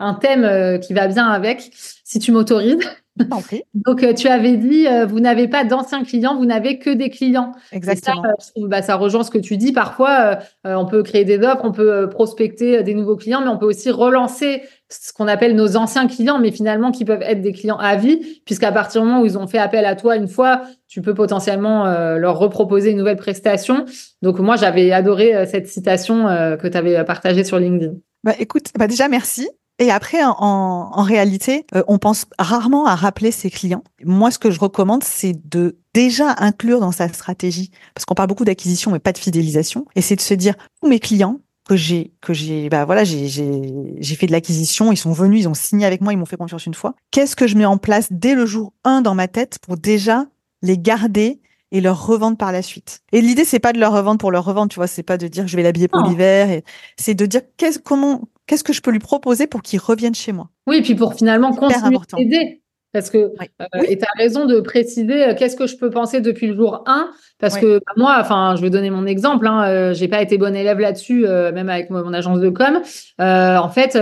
[0.00, 1.70] un thème qui va bien avec.
[2.08, 2.78] Si tu m'autorises.
[3.74, 7.10] Donc, euh, tu avais dit, euh, vous n'avez pas d'anciens clients, vous n'avez que des
[7.10, 7.52] clients.
[7.70, 8.22] Exactement.
[8.38, 9.72] Ça, bah, ça, rejoint ce que tu dis.
[9.72, 13.58] Parfois, euh, on peut créer des offres, on peut prospecter des nouveaux clients, mais on
[13.58, 17.52] peut aussi relancer ce qu'on appelle nos anciens clients, mais finalement qui peuvent être des
[17.52, 20.28] clients à vie, puisqu'à partir du moment où ils ont fait appel à toi une
[20.28, 21.84] fois, tu peux potentiellement
[22.16, 23.84] leur reproposer une nouvelle prestation.
[24.22, 27.96] Donc, moi, j'avais adoré cette citation que tu avais partagée sur LinkedIn.
[28.24, 29.50] Bah, écoute, bah déjà, merci.
[29.78, 33.84] Et après, en, en réalité, euh, on pense rarement à rappeler ses clients.
[34.04, 38.28] Moi, ce que je recommande, c'est de déjà inclure dans sa stratégie, parce qu'on parle
[38.28, 41.76] beaucoup d'acquisition, mais pas de fidélisation, et c'est de se dire, tous mes clients que
[41.76, 45.48] j'ai, que j'ai, bah voilà, j'ai, j'ai, j'ai fait de l'acquisition, ils sont venus, ils
[45.48, 46.94] ont signé avec moi, ils m'ont fait confiance une fois.
[47.10, 50.26] Qu'est-ce que je mets en place dès le jour 1 dans ma tête pour déjà
[50.62, 53.02] les garder et leur revendre par la suite?
[53.12, 55.28] Et l'idée c'est pas de leur revendre pour leur revendre, tu vois, c'est pas de
[55.28, 56.64] dire je vais l'habiller pour l'hiver, et
[56.96, 60.32] c'est de dire qu'est-ce comment qu'est-ce que je peux lui proposer pour qu'il revienne chez
[60.32, 60.48] moi?
[60.66, 62.62] Oui, et puis pour finalement continuer d'aider.
[62.92, 66.22] Parce que, euh, et tu as raison de préciser euh, qu'est-ce que je peux penser
[66.22, 67.10] depuis le jour 1.
[67.38, 69.46] Parce que bah, moi, enfin, je vais donner mon exemple.
[69.46, 72.80] Hein, euh, j'ai pas été bonne élève là-dessus, même avec mon, agence de com.
[73.18, 73.98] en fait,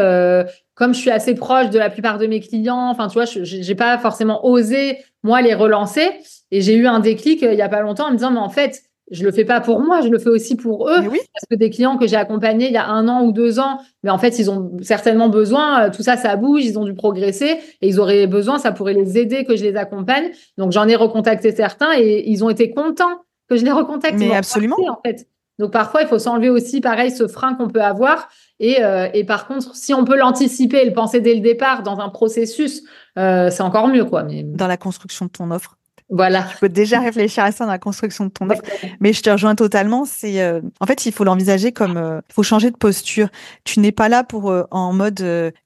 [0.74, 3.42] comme je suis assez proche de la plupart de mes clients, enfin, tu vois, je
[3.42, 6.08] j'ai pas forcément osé moi les relancer.
[6.52, 8.50] Et j'ai eu un déclic il y a pas longtemps en me disant, mais en
[8.50, 11.00] fait, je le fais pas pour moi, je le fais aussi pour eux.
[11.00, 13.78] Parce que des clients que j'ai accompagnés il y a un an ou deux ans,
[14.02, 16.94] mais en fait, ils ont certainement besoin, euh, tout ça, ça bouge, ils ont dû
[16.94, 20.30] progresser et ils auraient besoin, ça pourrait les aider que je les accompagne.
[20.58, 24.18] Donc, j'en ai recontacté certains et ils ont été contents que je les recontacte.
[24.18, 24.76] Mais absolument.
[24.88, 25.28] en fait.
[25.58, 28.28] Donc, parfois, il faut s'enlever aussi, pareil, ce frein qu'on peut avoir.
[28.58, 31.82] Et, euh, et par contre, si on peut l'anticiper et le penser dès le départ
[31.82, 32.82] dans un processus,
[33.18, 34.22] euh, c'est encore mieux, quoi.
[34.22, 34.42] Mais...
[34.42, 35.78] Dans la construction de ton offre.
[36.08, 36.44] Voilà.
[36.44, 38.62] Tu peux déjà réfléchir à ça dans la construction de ton offre.
[39.00, 40.04] Mais je te rejoins totalement.
[40.04, 43.28] C'est, euh, en fait, il faut l'envisager comme, euh, il faut changer de posture.
[43.64, 45.16] Tu n'es pas là pour, euh, en mode,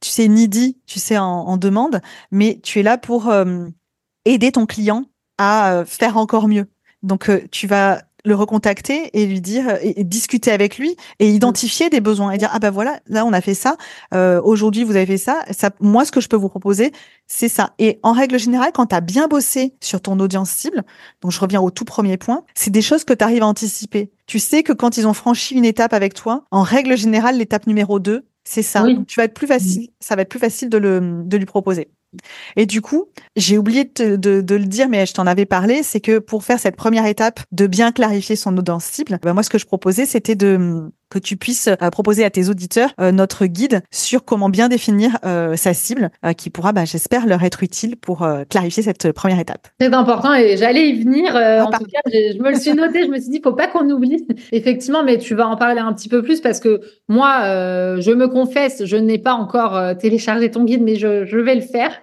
[0.00, 3.30] tu sais, needy, tu sais, en, en, demande, mais tu es là pour
[4.24, 5.04] aider ton client
[5.36, 6.66] à faire encore mieux.
[7.02, 12.00] Donc, tu vas le recontacter et lui dire et, discuter avec lui et identifier des
[12.00, 13.76] besoins et dire ah ben voilà là on a fait ça
[14.14, 16.92] euh, aujourd'hui vous avez fait ça ça moi ce que je peux vous proposer
[17.26, 17.74] c'est ça.
[17.78, 20.82] Et en règle générale quand tu as bien bossé sur ton audience cible
[21.22, 24.10] donc je reviens au tout premier point c'est des choses que tu arrives à anticiper.
[24.26, 27.66] Tu sais que quand ils ont franchi une étape avec toi en règle générale l'étape
[27.66, 28.84] numéro 2 c'est ça.
[29.06, 31.88] Tu vas être plus facile ça va être plus facile de le de lui proposer
[32.56, 33.06] et du coup,
[33.36, 36.76] j'ai oublié de, le dire, mais je t'en avais parlé, c'est que pour faire cette
[36.76, 40.34] première étape de bien clarifier son audience cible, ben moi, ce que je proposais, c'était
[40.34, 45.18] de que tu puisses proposer à tes auditeurs notre guide sur comment bien définir
[45.56, 49.68] sa cible, qui pourra, bah, j'espère, leur être utile pour clarifier cette première étape.
[49.80, 51.34] C'est important et j'allais y venir.
[51.34, 53.04] Ah, en tout cas, je, me le suis noté.
[53.04, 54.26] Je me suis dit, faut pas qu'on oublie.
[54.52, 57.42] Effectivement, mais tu vas en parler un petit peu plus parce que moi,
[58.00, 61.62] je me confesse, je n'ai pas encore téléchargé ton guide, mais je, je vais le
[61.62, 62.00] faire.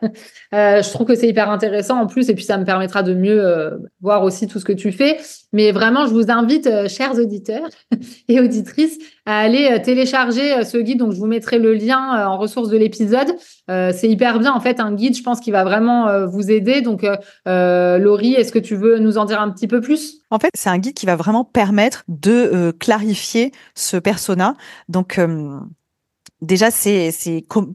[0.51, 3.79] je trouve que c'est hyper intéressant en plus, et puis ça me permettra de mieux
[4.01, 5.17] voir aussi tout ce que tu fais.
[5.53, 7.67] Mais vraiment, je vous invite, euh, chers auditeurs
[8.27, 10.99] et auditrices, à aller euh, télécharger euh, ce guide.
[10.99, 13.35] Donc, je vous mettrai le lien en ressources de l'épisode.
[13.67, 16.81] c'est hyper bien, en fait, un guide, je pense, qui va vraiment vous aider.
[16.81, 17.05] Donc,
[17.45, 20.21] Laurie, est-ce que tu veux nous en dire un petit peu plus?
[20.31, 24.55] En fait, c'est un guide qui va vraiment permettre de clarifier ce persona.
[24.89, 25.19] Donc,
[26.41, 27.11] Déjà, c'est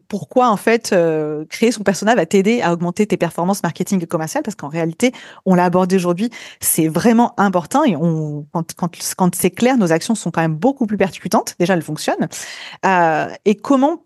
[0.09, 4.07] pourquoi en fait euh, créer son personnage va t'aider à augmenter tes performances marketing et
[4.07, 4.45] commerciales?
[4.45, 5.13] Parce qu'en réalité,
[5.47, 9.93] on l'a abordé aujourd'hui, c'est vraiment important et on quand quand, quand c'est clair, nos
[9.93, 11.57] actions sont quand même beaucoup plus percutantes.
[11.59, 12.29] Déjà, elles fonctionnent.
[12.87, 14.05] Euh, et comment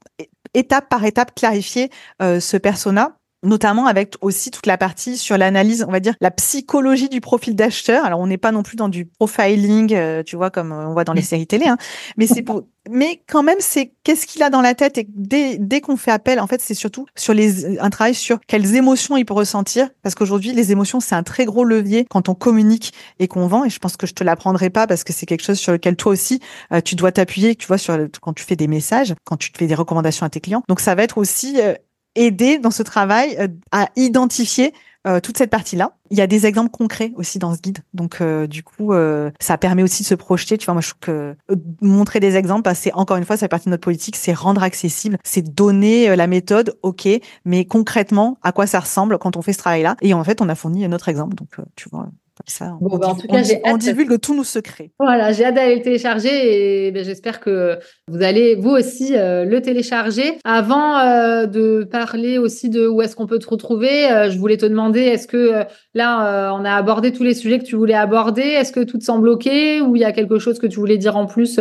[0.55, 1.91] étape par étape clarifier
[2.23, 6.31] euh, ce persona notamment avec aussi toute la partie sur l'analyse, on va dire la
[6.31, 8.05] psychologie du profil d'acheteur.
[8.05, 11.05] Alors on n'est pas non plus dans du profiling, euh, tu vois comme on voit
[11.05, 11.77] dans les séries télé, hein,
[12.17, 14.99] mais c'est pour, mais quand même c'est qu'est-ce qu'il a dans la tête?
[14.99, 18.39] Et dès dès qu'on fait appel, en fait c'est surtout sur les un travail sur
[18.47, 19.89] quelles émotions il peut ressentir.
[20.03, 23.65] Parce qu'aujourd'hui les émotions c'est un très gros levier quand on communique et qu'on vend.
[23.65, 25.97] Et je pense que je te l'apprendrai pas parce que c'est quelque chose sur lequel
[25.97, 26.41] toi aussi
[26.73, 29.59] euh, tu dois t'appuyer, tu vois sur quand tu fais des messages, quand tu te
[29.59, 30.63] fais des recommandations à tes clients.
[30.69, 31.75] Donc ça va être aussi euh,
[32.17, 34.73] aider dans ce travail euh, à identifier
[35.07, 35.93] euh, toute cette partie-là.
[36.11, 37.79] Il y a des exemples concrets aussi dans ce guide.
[37.95, 38.93] Donc, euh, du coup,
[39.39, 40.59] ça permet aussi de se projeter.
[40.59, 41.37] Tu vois, moi, je trouve que
[41.81, 44.63] montrer des exemples, bah, c'est encore une fois, fait partie de notre politique, c'est rendre
[44.63, 47.09] accessible, c'est donner la méthode, ok,
[47.45, 49.97] mais concrètement, à quoi ça ressemble quand on fait ce travail-là.
[50.03, 51.37] Et en fait, on a fourni notre exemple.
[51.37, 52.09] Donc, tu vois,
[52.49, 54.93] ça, on, bah, en tout cas, on, divulgue tous nos secrets.
[55.01, 57.77] Voilà, j'ai hâte d'aller le télécharger et ben, j'espère que
[58.09, 60.39] vous allez vous aussi euh, le télécharger.
[60.45, 64.57] Avant euh, de parler aussi de où est-ce qu'on peut te retrouver, euh, je voulais
[64.57, 68.43] te demander est-ce que là on a abordé tous les sujets que tu voulais aborder?
[68.43, 69.47] Est-ce que tout te semble ok
[69.85, 71.59] ou il y a quelque chose que tu voulais dire en plus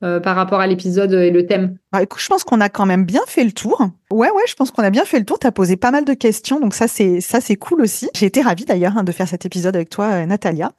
[0.00, 1.76] par rapport à l'épisode et le thème?
[1.92, 3.80] Bah, écoute, je pense qu'on a quand même bien fait le tour.
[4.12, 5.40] Ouais, ouais, je pense qu'on a bien fait le tour.
[5.40, 8.08] Tu as posé pas mal de questions, donc ça, c'est ça, c'est cool aussi.
[8.14, 10.70] J'ai été ravie d'ailleurs hein, de faire cet épisode avec toi, euh, Natalia.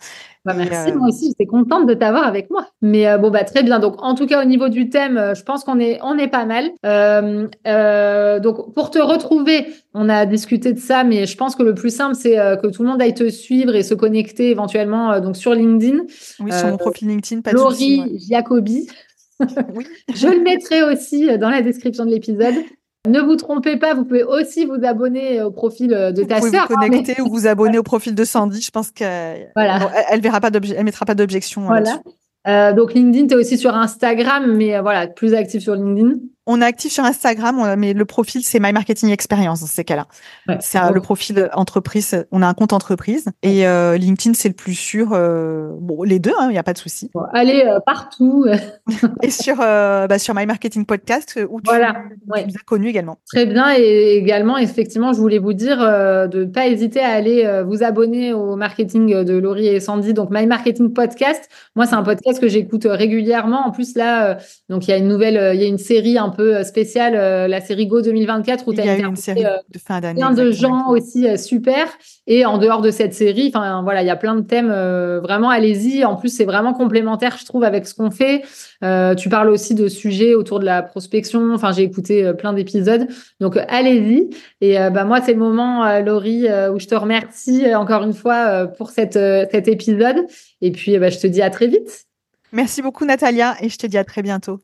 [0.45, 2.65] Bah, merci, euh, moi aussi, j'étais contente de t'avoir avec moi.
[2.81, 3.79] Mais euh, bon, bah très bien.
[3.79, 6.45] Donc, en tout cas, au niveau du thème, je pense qu'on est, on est pas
[6.45, 6.71] mal.
[8.41, 11.93] donc, pour te retrouver, on a discuté de ça, mais je pense que le plus
[11.93, 15.53] simple, c'est que tout le monde aille te suivre et se connecter éventuellement donc sur
[15.53, 16.03] LinkedIn.
[16.39, 18.87] Oui, sur mon profil LinkedIn, pas Laurie de Jacobi.
[19.73, 19.87] Oui.
[20.15, 22.55] je le mettrai aussi dans la description de l'épisode.
[23.07, 26.67] Ne vous trompez pas, vous pouvez aussi vous abonner au profil de ta sœur.
[26.69, 28.61] Vous hein, connecter ou vous abonner au profil de Sandy.
[28.61, 29.89] Je pense qu'elle voilà.
[30.09, 31.61] elle, verra pas elle mettra pas d'objection.
[31.61, 31.99] Voilà.
[32.47, 36.15] Euh, donc LinkedIn, tu es aussi sur Instagram, mais euh, voilà, plus actif sur LinkedIn
[36.47, 40.07] on est actif sur Instagram, mais le profil, c'est My Marketing Experience dans ces cas-là.
[40.59, 42.25] c'est le profil entreprise.
[42.31, 43.29] On a un compte entreprise.
[43.43, 45.09] Et euh, LinkedIn, c'est le plus sûr.
[45.13, 47.11] Euh, bon, les deux, il hein, n'y a pas de souci.
[47.33, 48.45] allez euh, partout.
[49.21, 51.95] et sur, bah, sur My Marketing Podcast, où tu, voilà.
[52.33, 53.19] as connu également.
[53.31, 53.75] Très bien.
[53.77, 58.33] Et également, effectivement, je voulais vous dire de ne pas hésiter à aller vous abonner
[58.33, 60.13] au marketing de Laurie et Sandy.
[60.13, 61.49] Donc, My Marketing Podcast.
[61.75, 63.67] Moi, c'est un podcast que j'écoute régulièrement.
[63.67, 64.37] En plus, là,
[64.69, 67.15] donc il y a une nouvelle, il y a une série un peu euh, spéciale,
[67.15, 70.19] euh, la série Go 2024, où tu as une série euh, de fin d'année.
[70.19, 71.87] Plein de gens aussi super.
[72.27, 74.71] Et en dehors de cette série, enfin voilà, il y a plein de thèmes.
[75.21, 76.05] vraiment, allez-y.
[76.05, 78.41] En plus, c'est vraiment complémentaire, je trouve, avec ce qu'on fait.
[79.17, 81.53] tu parles aussi de sujets autour de la prospection.
[81.53, 83.07] Enfin, j'ai écouté plein d'épisodes.
[83.39, 84.29] Donc, allez-y.
[84.61, 88.91] Et bah, moi, c'est le moment, Laurie, où je te remercie encore une fois pour
[88.91, 90.25] cette, cet épisode.
[90.61, 92.05] Et puis, bah, je te dis à très vite.
[92.51, 94.59] Merci beaucoup, Natalia, et je te dis à très bientôt.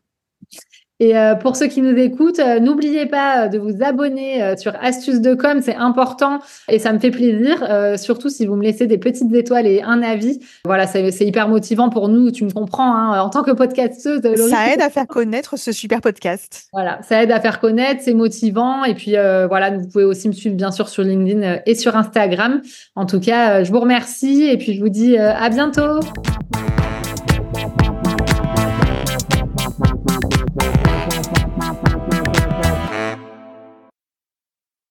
[0.99, 4.73] Et euh, pour ceux qui nous écoutent, euh, n'oubliez pas euh, de vous abonner sur
[4.81, 6.39] Astuces de com, c'est important
[6.69, 7.63] et ça me fait plaisir,
[7.97, 10.39] surtout si vous me laissez des petites étoiles et un avis.
[10.65, 14.21] Voilà, c'est hyper motivant pour nous, tu me comprends, hein, en tant que podcasteuse.
[14.49, 16.67] ça aide à faire connaître ce super podcast.
[16.73, 20.33] Voilà, ça aide à faire connaître, c'est motivant et puis voilà, vous pouvez aussi me
[20.33, 22.61] suivre bien sûr sur LinkedIn et sur Instagram.
[22.95, 25.99] En tout cas, je vous remercie et puis je vous dis à bientôt.